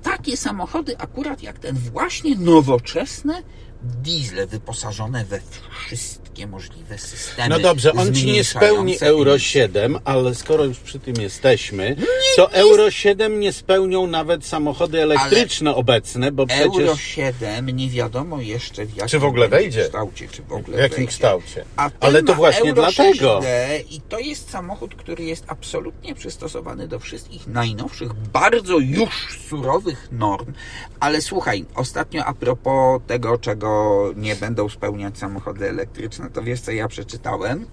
takie 0.04 0.38
samochody 0.38 0.98
akurat 0.98 1.44
jak 1.44 1.60
ten 1.60 1.76
właśnie 1.76 2.36
nowoczesne 2.36 3.44
diesle 3.86 4.48
wyposażone 4.48 5.26
we 5.26 5.40
wszystkie 5.86 6.48
możliwe 6.48 6.98
systemy. 6.98 7.50
No 7.50 7.60
dobrze, 7.60 7.92
on 7.94 8.14
ci 8.16 8.26
nie 8.26 8.44
spełni 8.44 8.98
Euro 9.02 9.32
emisje. 9.32 9.50
7, 9.50 10.00
ale 10.06 10.36
skoro 10.36 10.64
już 10.64 10.78
przy 10.80 11.00
tym 11.00 11.16
jesteśmy, 11.22 11.96
to 12.36 12.52
Euro 12.52 12.92
7 12.92 13.40
nie 13.40 13.54
spełnią 13.54 14.08
nawet 14.08 14.46
samochody 14.46 15.02
elektryczne 15.04 15.76
obecne, 15.76 16.32
bo 16.32 16.46
Euro 16.50 16.72
przecież 16.72 17.02
7 17.02 17.70
nie 17.70 17.90
wiadomo 17.90 18.42
jeszcze 18.42 18.86
w 18.86 18.90
jakim 18.90 19.08
Czy 19.08 19.20
w 19.20 19.26
ogóle 19.26 19.48
wejdzie? 19.48 19.84
kształcie, 19.84 20.28
czy 20.28 20.44
w 20.44 20.52
ogóle 20.52 20.78
w 20.78 20.80
jakim 20.80 20.98
wejdzie. 20.98 21.12
kształcie. 21.12 21.66
Ale 22.00 22.24
to 22.24 22.36
właśnie 22.36 22.70
Euro 22.70 22.82
dlatego. 22.82 23.40
6D 23.40 23.46
I 23.90 24.02
to 24.02 24.20
jest 24.20 24.50
samochód, 24.50 24.96
który 24.96 25.24
jest 25.24 25.44
absolutnie 25.48 26.16
przystosowany 26.16 26.88
do 26.88 27.00
wszystkich 27.00 27.48
najnowszych, 27.48 28.14
bardzo 28.14 28.78
już 28.80 29.40
surowych 29.50 30.08
norm. 30.12 30.54
Ale 31.00 31.22
słuchaj, 31.22 31.66
ostatnio 31.76 32.26
a 32.26 32.34
propos 32.34 33.02
tego, 33.08 33.38
czego 33.38 33.75
nie 34.16 34.36
będą 34.36 34.70
spełniać 34.70 35.18
samochody 35.18 35.70
elektryczne, 35.70 36.30
to 36.30 36.44
wiesz 36.44 36.62
co 36.62 36.72
ja 36.72 36.88
przeczytałem? 36.88 37.66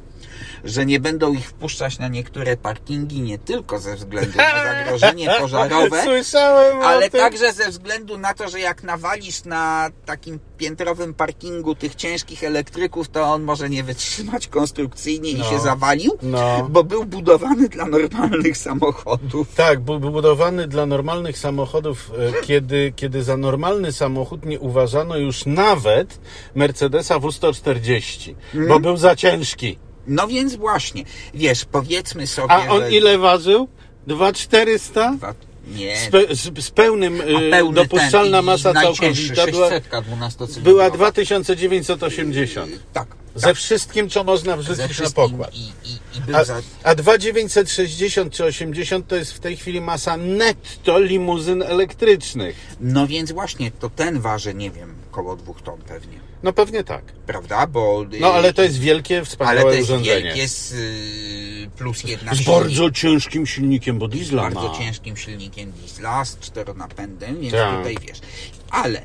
Że 0.64 0.86
nie 0.86 1.00
będą 1.00 1.32
ich 1.32 1.48
wpuszczać 1.48 1.98
na 1.98 2.08
niektóre 2.08 2.56
parkingi 2.56 3.20
nie 3.20 3.38
tylko 3.38 3.78
ze 3.78 3.96
względu 3.96 4.38
na 4.38 4.64
zagrożenie 4.74 5.30
pożarowe, 5.40 6.02
ale 6.84 7.10
także 7.10 7.52
ze 7.52 7.68
względu 7.70 8.18
na 8.18 8.34
to, 8.34 8.48
że 8.48 8.60
jak 8.60 8.82
nawalisz 8.82 9.44
na 9.44 9.90
takim 10.06 10.38
piętrowym 10.58 11.14
parkingu 11.14 11.74
tych 11.74 11.94
ciężkich 11.94 12.44
elektryków, 12.44 13.08
to 13.08 13.22
on 13.22 13.42
może 13.42 13.70
nie 13.70 13.84
wytrzymać 13.84 14.46
konstrukcyjnie 14.48 15.30
i 15.30 15.38
No. 15.38 15.44
się 15.50 15.60
zawalił, 15.60 16.18
No. 16.22 16.66
bo 16.70 16.84
był 16.84 17.04
budowany 17.04 17.68
dla 17.68 17.86
normalnych 17.86 18.56
samochodów. 18.56 19.54
Tak, 19.54 19.80
był 19.80 20.00
budowany 20.00 20.68
dla 20.68 20.86
normalnych 20.86 21.38
samochodów, 21.38 22.10
e, 22.38 22.42
kiedy, 22.42 22.92
kiedy 22.96 23.22
za 23.22 23.36
normalny 23.36 23.92
samochód 23.92 24.44
nie 24.44 24.60
uważano 24.60 25.16
już 25.16 25.46
nawet 25.46 26.20
Mercedesa 26.54 27.18
W140, 27.18 28.34
Mhm. 28.54 28.68
bo 28.68 28.80
był 28.80 28.96
za 28.96 29.16
ciężki. 29.16 29.78
No 30.06 30.28
więc 30.28 30.56
właśnie, 30.56 31.04
wiesz, 31.34 31.64
powiedzmy 31.64 32.26
sobie, 32.26 32.50
A 32.50 32.68
on 32.68 32.80
że... 32.80 32.92
ile 32.92 33.18
ważył? 33.18 33.68
2400? 34.06 35.12
Dwa- 35.18 35.34
Nie, 35.66 35.96
Z, 35.96 36.08
pe, 36.08 36.34
z, 36.34 36.64
z 36.64 36.70
pełnym 36.70 37.20
e, 37.20 37.50
pełny 37.50 37.74
dopuszczalna 37.74 38.38
ten, 38.38 38.44
masa 38.46 38.72
całkowita 38.74 39.46
była, 39.46 39.70
600 39.70 40.04
12 40.04 40.46
była 40.60 40.90
2980. 40.90 42.70
Tak. 42.92 43.21
Ze 43.34 43.46
tak, 43.46 43.56
wszystkim, 43.56 44.10
co 44.10 44.24
można 44.24 44.56
wrzucić 44.56 45.00
na 45.00 45.10
pokład. 45.10 45.54
i, 45.54 45.58
i, 45.60 46.18
i 46.18 46.20
był 46.26 46.36
A, 46.36 46.44
za... 46.44 46.60
a 46.82 46.94
2960 46.94 48.32
czy 48.32 48.44
80 48.44 49.08
to 49.08 49.16
jest 49.16 49.32
w 49.32 49.40
tej 49.40 49.56
chwili 49.56 49.80
masa 49.80 50.16
netto 50.16 50.98
limuzyn 51.00 51.62
elektrycznych. 51.62 52.56
No 52.80 53.06
więc 53.06 53.32
właśnie, 53.32 53.70
to 53.70 53.90
ten 53.90 54.20
waży, 54.20 54.54
nie 54.54 54.70
wiem, 54.70 54.94
koło 55.10 55.36
dwóch 55.36 55.62
ton 55.62 55.80
pewnie. 55.80 56.20
No 56.42 56.52
pewnie 56.52 56.84
tak. 56.84 57.04
Prawda? 57.26 57.66
Bo... 57.66 58.04
No 58.20 58.32
ale 58.32 58.52
to 58.54 58.62
jest 58.62 58.78
wielkie, 58.78 59.16
Ale 59.16 59.24
wspaniałe 59.24 59.62
to 59.62 59.70
jest 59.72 59.90
urządzenie. 59.90 60.22
wielkie 60.22 60.48
z 60.48 60.72
y, 60.72 61.70
plus 61.78 62.04
jedna 62.04 62.34
Z 62.34 62.38
silnik, 62.38 62.48
bardzo 62.60 62.90
ciężkim 62.90 63.46
silnikiem, 63.46 63.98
bo 63.98 64.08
diesla 64.08 64.42
bardzo 64.42 64.68
ma. 64.68 64.78
ciężkim 64.78 65.16
silnikiem 65.16 65.72
diesla 65.72 66.24
z 66.24 66.38
czteronapędem, 66.38 67.40
więc 67.40 67.52
Tak. 67.52 67.76
tutaj 67.78 67.96
wiesz. 68.08 68.18
Ale 68.70 69.02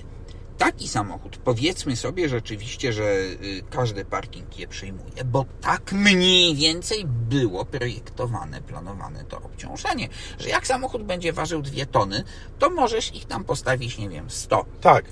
taki 0.58 0.88
samochód, 0.88 1.38
powiedzmy 1.38 1.96
sobie 1.96 2.30
rzeczywiście, 2.30 2.94
że 2.94 3.04
y, 3.04 3.64
każdy 3.70 4.06
parking 4.06 4.60
je 4.60 4.68
przyjmuje, 4.68 5.24
bo 5.26 5.46
tak 5.62 5.92
mniej 5.92 6.56
więcej 6.56 7.06
było 7.06 7.66
projektowane, 7.66 8.62
planowane 8.62 9.24
to 9.24 9.38
obciążenie, 9.38 10.10
że 10.40 10.50
jak 10.50 10.68
samochód 10.68 11.04
będzie 11.04 11.34
ważył 11.34 11.62
dwie 11.62 11.86
tony, 11.86 12.24
to 12.60 12.70
możesz 12.70 13.16
ich 13.16 13.26
tam 13.26 13.44
postawić, 13.44 13.98
nie 13.98 14.10
wiem, 14.10 14.30
100, 14.30 14.66
Tak. 14.82 15.06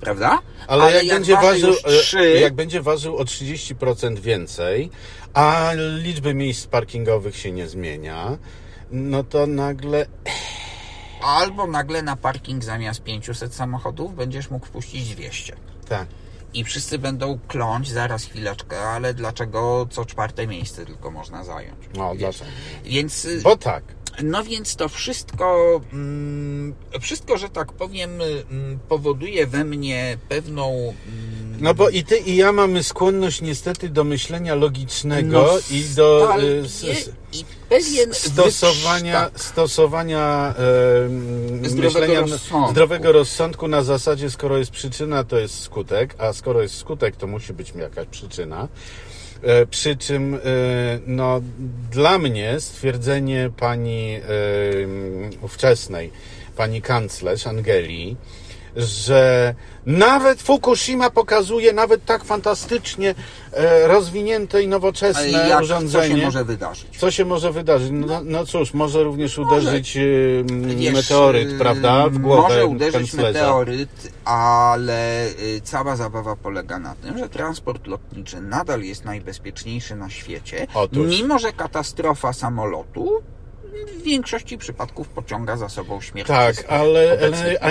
prawda? 0.00 0.38
Ale, 0.66 1.04
jak, 1.04 1.18
będzie 1.18 1.34
waży 1.34 1.46
ważył, 1.46 1.68
już 1.68 1.84
e, 1.84 2.02
trzy, 2.02 2.30
jak 2.40 2.54
będzie 2.54 2.82
ważył 2.82 3.16
o 3.16 3.24
30% 3.24 4.18
więcej, 4.18 4.90
a 5.34 5.70
liczby 6.02 6.34
miejsc 6.34 6.66
parkingowych 6.66 7.36
się 7.36 7.52
nie 7.52 7.68
zmienia, 7.68 8.38
no 8.90 9.24
to 9.24 9.46
nagle 9.46 10.06
Albo 11.22 11.66
nagle 11.66 12.02
na 12.02 12.16
parking 12.16 12.64
zamiast 12.64 13.02
500 13.02 13.54
samochodów 13.54 14.14
będziesz 14.16 14.50
mógł 14.50 14.66
wpuścić 14.66 15.14
200. 15.14 15.56
tak. 15.88 16.06
I 16.54 16.64
wszyscy 16.64 16.98
będą 16.98 17.38
kląć, 17.48 17.90
zaraz 17.90 18.24
chwileczkę, 18.24 18.80
ale 18.88 19.14
dlaczego 19.14 19.86
co 19.90 20.04
czwarte 20.04 20.46
miejsce 20.46 20.86
tylko 20.86 21.10
można 21.10 21.44
zająć? 21.44 21.78
No, 21.94 22.10
Wiesz? 22.10 22.18
dlaczego? 22.18 22.50
Więc, 22.84 23.24
y, 23.24 23.40
Bo 23.42 23.56
tak. 23.56 23.84
No 24.22 24.44
więc 24.44 24.76
to 24.76 24.88
wszystko, 24.88 25.80
mm, 25.92 26.74
wszystko, 27.00 27.38
że 27.38 27.48
tak 27.48 27.72
powiem, 27.72 28.10
mm, 28.50 28.78
powoduje 28.88 29.46
we 29.46 29.64
mnie 29.64 30.18
pewną... 30.28 30.94
mm, 31.06 31.56
No 31.60 31.74
bo 31.74 31.88
i 31.88 32.04
ty 32.04 32.18
i 32.18 32.36
ja 32.36 32.52
mamy 32.52 32.82
skłonność 32.82 33.40
niestety 33.40 33.88
do 33.88 34.04
myślenia 34.04 34.54
logicznego 34.54 35.42
no, 35.42 35.76
i 35.76 35.84
do 35.84 36.36
i 37.32 37.44
pewien 37.68 38.14
stosowania, 38.14 39.20
wykształt. 39.20 39.42
stosowania 39.42 40.54
e, 41.62 41.68
Zdrowego 41.68 42.00
myślenia 42.00 42.20
rozsądku. 42.20 42.70
zdrowego 42.70 43.12
rozsądku 43.12 43.68
na 43.68 43.82
zasadzie 43.82 44.30
skoro 44.30 44.58
jest 44.58 44.70
przyczyna, 44.70 45.24
to 45.24 45.38
jest 45.38 45.60
skutek, 45.60 46.14
a 46.18 46.32
skoro 46.32 46.62
jest 46.62 46.74
skutek, 46.74 47.16
to 47.16 47.26
musi 47.26 47.52
być 47.52 47.72
jakaś 47.76 48.06
przyczyna. 48.06 48.68
E, 49.42 49.66
Przy 49.66 49.96
czym, 49.96 50.34
e, 50.34 50.38
no, 51.06 51.40
dla 51.90 52.18
mnie 52.18 52.60
stwierdzenie 52.60 53.50
pani 53.56 54.14
e, 54.14 54.20
ówczesnej, 55.42 56.10
pani 56.56 56.82
kanclerz 56.82 57.46
Angeli, 57.46 58.16
że 58.76 59.54
nawet 59.86 60.42
Fukushima 60.42 61.10
pokazuje 61.10 61.72
nawet 61.72 62.04
tak 62.04 62.24
fantastycznie 62.24 63.14
e, 63.52 63.86
rozwinięte 63.86 64.62
i 64.62 64.68
nowoczesne 64.68 65.20
Ale 65.20 65.48
jak, 65.48 65.58
co 65.58 65.64
urządzenie. 65.64 66.16
się 66.18 66.24
może 66.24 66.44
wydarzyć? 66.44 66.98
Co 66.98 67.10
się 67.10 67.24
może 67.24 67.52
wydarzyć? 67.52 67.88
No, 67.92 68.20
no 68.24 68.46
cóż, 68.46 68.74
może 68.74 69.02
również 69.02 69.38
uderzyć 69.38 69.96
e, 69.96 70.00
Wiesz, 70.76 70.94
meteoryt, 70.94 71.52
y, 71.52 71.58
prawda? 71.58 72.08
W 72.08 72.18
głowę 72.18 72.42
Może 72.42 72.66
uderzyć 72.66 72.92
kanclerza. 73.10 73.28
meteoryt, 73.40 74.12
ale 74.24 75.26
y, 75.28 75.60
cała 75.64 75.96
zabawa 75.96 76.36
polega 76.36 76.78
na 76.78 76.94
tym, 76.94 77.18
że 77.18 77.28
transport 77.28 77.86
lotniczy 77.86 78.40
nadal 78.40 78.82
jest 78.82 79.04
najbezpieczniejszy 79.04 79.96
na 79.96 80.10
świecie, 80.10 80.66
Otóż. 80.74 81.08
mimo 81.08 81.38
że 81.38 81.52
katastrofa 81.52 82.32
samolotu 82.32 83.22
w 83.98 84.02
większości 84.02 84.58
przypadków 84.58 85.08
pociąga 85.08 85.56
za 85.56 85.68
sobą 85.68 86.00
śmierć. 86.00 86.28
Tak, 86.28 86.64
ale 86.68 87.18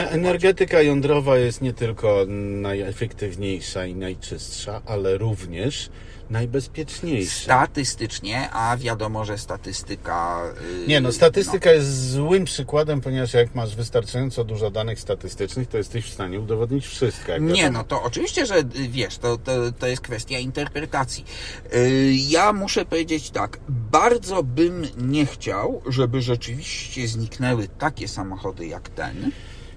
energetyka 0.09 0.81
jądrowa 0.81 1.37
jest 1.37 1.61
nie 1.61 1.73
tylko 1.73 2.25
najefektywniejsza 2.61 3.85
i 3.85 3.95
najczystsza, 3.95 4.81
ale 4.85 5.17
również 5.17 5.89
najbezpieczniejsza. 6.29 7.43
Statystycznie, 7.43 8.49
a 8.51 8.77
wiadomo, 8.77 9.25
że 9.25 9.37
statystyka... 9.37 10.41
y, 10.83 10.87
Nie, 10.87 11.01
no 11.01 11.11
statystyka 11.11 11.71
jest 11.71 12.11
złym 12.11 12.45
przykładem, 12.45 13.01
ponieważ 13.01 13.33
jak 13.33 13.55
masz 13.55 13.75
wystarczająco 13.75 14.43
dużo 14.43 14.71
danych 14.71 14.99
statystycznych, 14.99 15.67
to 15.67 15.77
jesteś 15.77 16.05
w 16.05 16.13
stanie 16.13 16.39
udowodnić 16.39 16.87
wszystko. 16.87 17.37
Nie, 17.37 17.61
wiadomo. 17.61 17.77
no 17.77 17.83
to 17.83 18.03
oczywiście, 18.03 18.45
że 18.45 18.57
y, 18.57 18.63
wiesz, 18.89 19.17
to, 19.17 19.37
to, 19.37 19.51
to 19.79 19.87
jest 19.87 20.01
kwestia 20.01 20.39
interpretacji. 20.39 21.25
Y, 21.73 22.11
Ja 22.29 22.53
muszę 22.53 22.85
powiedzieć 22.85 23.29
tak, 23.31 23.59
bardzo 23.69 24.43
bym 24.43 24.87
nie 24.97 25.25
chciał, 25.25 25.81
żeby 25.91 26.21
rzeczywiście 26.21 27.07
zniknęły 27.07 27.67
takie 27.79 28.07
samochody 28.07 28.67
jak 28.67 28.89
ten. 28.89 29.31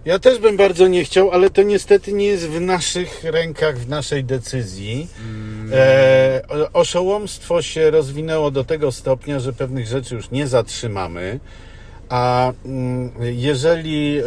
Ja 0.05 0.19
też 0.19 0.39
bym 0.39 0.57
bardzo 0.57 0.89
nie 0.89 1.05
chciał, 1.05 1.31
ale 1.31 1.51
to 1.51 1.63
niestety 1.63 2.13
nie 2.13 2.27
jest 2.27 2.49
w 2.49 2.61
naszych 2.61 3.25
rękach, 3.25 3.79
w 3.79 3.89
naszej 3.89 4.25
decyzji. 4.25 5.09
E, 5.73 6.43
o- 6.49 6.73
oszołomstwo 6.81 7.63
się 7.63 7.91
rozwinęło 7.91 8.51
do 8.51 8.65
tego 8.65 8.93
stopnia, 8.93 9.41
że 9.41 9.53
pewnych 9.53 9.87
rzeczy 9.87 10.15
już 10.15 10.31
nie 10.31 10.47
zatrzymamy. 10.47 11.41
A 12.09 12.53
mm, 12.65 13.11
jeżeli 13.21 14.19
e, 14.19 14.23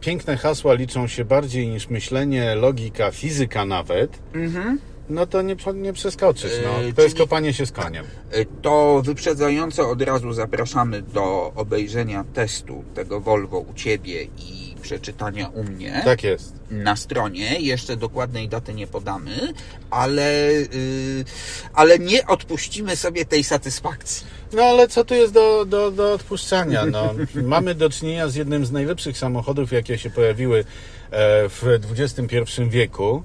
piękne 0.00 0.36
hasła 0.36 0.74
liczą 0.74 1.06
się 1.06 1.24
bardziej 1.24 1.68
niż 1.68 1.88
myślenie, 1.88 2.54
logika, 2.54 3.10
fizyka 3.10 3.64
nawet, 3.64 4.18
no 5.08 5.26
to 5.26 5.42
nie, 5.42 5.56
nie 5.74 5.92
przeskoczysz. 5.92 6.52
No. 6.64 6.82
E, 6.88 6.92
To 6.92 7.02
jest 7.02 7.18
kopanie 7.18 7.52
się 7.54 7.66
z 7.66 7.72
koniem. 7.72 8.04
Y, 8.36 8.46
To 8.62 9.02
wyprzedzająco 9.04 9.90
od 9.90 10.02
razu 10.02 10.32
zapraszamy 10.32 11.02
do 11.02 11.52
obejrzenia 11.56 12.24
testu 12.34 12.84
tego 12.94 13.20
Volvo 13.20 13.58
u 13.58 13.74
Ciebie 13.74 14.22
i 14.24 14.74
przeczytania 14.82 15.48
u 15.48 15.64
mnie. 15.64 16.02
Tak 16.04 16.24
jest. 16.24 16.52
na 16.70 16.96
stronie. 16.96 17.60
Jeszcze 17.60 17.96
dokładnej 17.96 18.48
daty 18.48 18.74
nie 18.74 18.86
podamy, 18.86 19.52
ale, 19.90 20.52
yy, 20.52 21.24
ale 21.74 21.98
nie 21.98 22.26
odpuścimy 22.26 22.96
sobie 22.96 23.24
tej 23.24 23.44
satysfakcji. 23.44 24.26
No 24.52 24.62
ale 24.62 24.88
co 24.88 25.04
tu 25.04 25.14
jest 25.14 25.32
do, 25.32 25.64
do, 25.64 25.90
do 25.90 26.12
odpuszczania? 26.12 26.86
No, 26.86 27.14
mamy 27.42 27.74
do 27.74 27.90
czynienia 27.90 28.28
z 28.28 28.34
jednym 28.34 28.66
z 28.66 28.72
najlepszych 28.72 29.18
samochodów, 29.18 29.72
jakie 29.72 29.98
się 29.98 30.10
pojawiły 30.10 30.58
e, 30.58 30.64
w 31.48 31.62
XXI 31.98 32.62
wieku. 32.68 33.22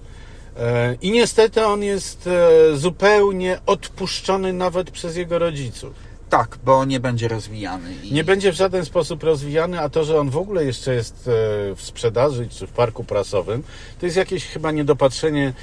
E, 0.58 0.96
I 1.02 1.12
niestety 1.12 1.66
on 1.66 1.84
jest 1.84 2.28
e, 2.28 2.78
zupełnie 2.78 3.60
odpuszczony 3.66 4.54
nawet 4.54 4.92
przez 4.92 5.16
jego 5.16 5.40
rodziców. 5.40 5.94
Tak, 6.30 6.58
bo 6.66 6.86
nie 6.86 7.00
będzie 7.00 7.28
rozwijany. 7.28 7.96
I... 8.04 8.14
Nie 8.14 8.24
będzie 8.24 8.52
w 8.52 8.56
żaden 8.56 8.86
sposób 8.86 9.24
rozwijany, 9.24 9.80
a 9.80 9.90
to, 9.90 10.04
że 10.04 10.20
on 10.20 10.30
w 10.30 10.38
ogóle 10.38 10.66
jeszcze 10.66 10.94
jest 10.94 11.16
e, 11.16 11.32
w 11.76 11.82
sprzedaży 11.82 12.48
czy 12.50 12.68
w 12.68 12.72
parku 12.72 13.04
prasowym, 13.04 13.64
to 14.00 14.06
jest 14.06 14.18
jakieś 14.18 14.46
chyba 14.46 14.72
niedopatrzenie 14.72 15.54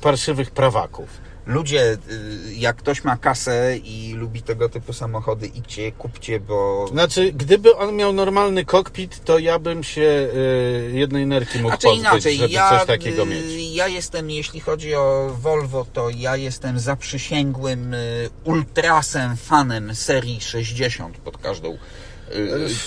parszywych 0.00 0.50
prawaków. 0.50 1.08
Ludzie, 1.46 1.96
jak 2.56 2.76
ktoś 2.76 3.04
ma 3.04 3.16
kasę 3.16 3.76
i 3.76 4.14
lubi 4.14 4.42
tego 4.42 4.68
typu 4.68 4.92
samochody, 4.92 5.46
idźcie, 5.46 5.92
kupcie, 5.92 6.40
bo... 6.40 6.86
Znaczy, 6.90 7.32
gdyby 7.32 7.76
on 7.76 7.96
miał 7.96 8.12
normalny 8.12 8.64
kokpit, 8.64 9.24
to 9.24 9.38
ja 9.38 9.58
bym 9.58 9.84
się 9.84 10.28
jednej 10.92 11.26
nerki 11.26 11.58
mógł 11.58 11.68
Znaczy 11.68 11.86
pozbyć, 11.86 12.00
inaczej, 12.00 12.36
żeby 12.36 12.52
ja, 12.52 12.70
coś 12.70 12.86
takiego 12.86 13.22
y, 13.22 13.26
ja 13.74 13.88
jestem, 13.88 14.30
jeśli 14.30 14.60
chodzi 14.60 14.94
o 14.94 15.36
Volvo, 15.40 15.86
to 15.92 16.10
ja 16.10 16.36
jestem 16.36 16.78
zaprzysięgłym 16.78 17.94
y, 17.94 18.30
ultrasem, 18.44 19.36
fanem 19.36 19.94
serii 19.94 20.40
60 20.40 21.16
pod 21.16 21.38
każdą 21.38 21.78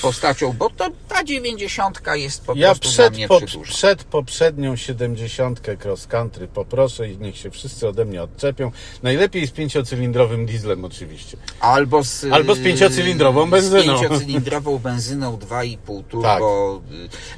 postacią, 0.01 0.53
bo 0.53 0.69
to 0.69 0.89
ta 1.07 1.23
90 1.23 2.01
jest 2.13 2.45
po 2.45 2.53
Ja 2.55 2.67
prostu 2.67 2.89
przed, 2.89 3.13
dla 3.13 3.17
mnie 3.17 3.27
po, 3.27 3.41
przed 3.63 4.03
poprzednią 4.03 4.75
70 4.75 5.61
cross 5.85 6.07
country 6.07 6.47
poproszę 6.47 7.09
i 7.09 7.17
niech 7.17 7.37
się 7.37 7.51
wszyscy 7.51 7.87
ode 7.87 8.05
mnie 8.05 8.23
odczepią. 8.23 8.71
Najlepiej 9.03 9.47
z 9.47 9.51
pięciocylindrowym 9.51 10.45
dieslem 10.45 10.85
oczywiście. 10.85 11.37
Albo 11.59 12.03
z, 12.03 12.25
Albo 12.31 12.55
z 12.55 12.59
pięciocylindrową 12.63 13.49
benzyną. 13.49 13.97
Z 13.97 14.01
pięciocylindrową 14.01 14.79
benzyną 14.79 15.37
2,5 15.37 16.03
turbo. 16.09 16.21
Tak. 16.23 16.41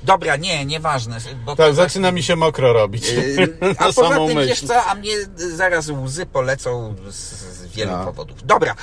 Dobra, 0.03 0.35
nie, 0.35 0.65
nieważne. 0.65 1.17
Bo 1.45 1.55
Tak, 1.55 1.67
to 1.67 1.73
zaczyna 1.73 2.11
mi 2.11 2.23
się 2.23 2.35
mokro 2.35 2.73
robić. 2.73 3.07
Yy, 3.09 3.55
A 3.77 3.83
poza 3.93 4.15
tym, 4.27 4.35
myśl. 4.35 4.47
wiesz 4.49 4.61
co, 4.61 4.83
a 4.83 4.95
mnie 4.95 5.13
zaraz 5.35 5.89
łzy 5.89 6.25
polecą 6.25 6.95
z, 7.09 7.15
z 7.15 7.67
wielu 7.67 7.91
No. 7.91 8.05
powodów. 8.05 8.45
Dobra, 8.45 8.75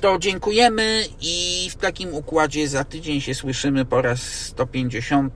to 0.00 0.18
dziękujemy 0.18 1.04
i 1.20 1.68
w 1.70 1.76
takim 1.76 2.14
układzie 2.14 2.68
za 2.68 2.84
tydzień 2.84 3.20
się 3.20 3.34
słyszymy 3.34 3.84
po 3.84 4.02
raz 4.02 4.22
150 4.22 5.34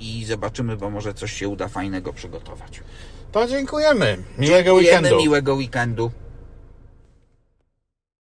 i 0.00 0.24
zobaczymy, 0.24 0.76
bo 0.76 0.90
może 0.90 1.14
coś 1.14 1.32
się 1.32 1.48
uda 1.48 1.68
fajnego 1.68 2.12
przygotować. 2.12 2.80
To 3.32 3.46
dziękujemy. 3.46 4.16
Miłego 4.38 4.56
Dziękujemy, 4.70 4.98
weekendu. 5.02 5.22
miłego 5.22 5.54
weekendu. 5.54 6.10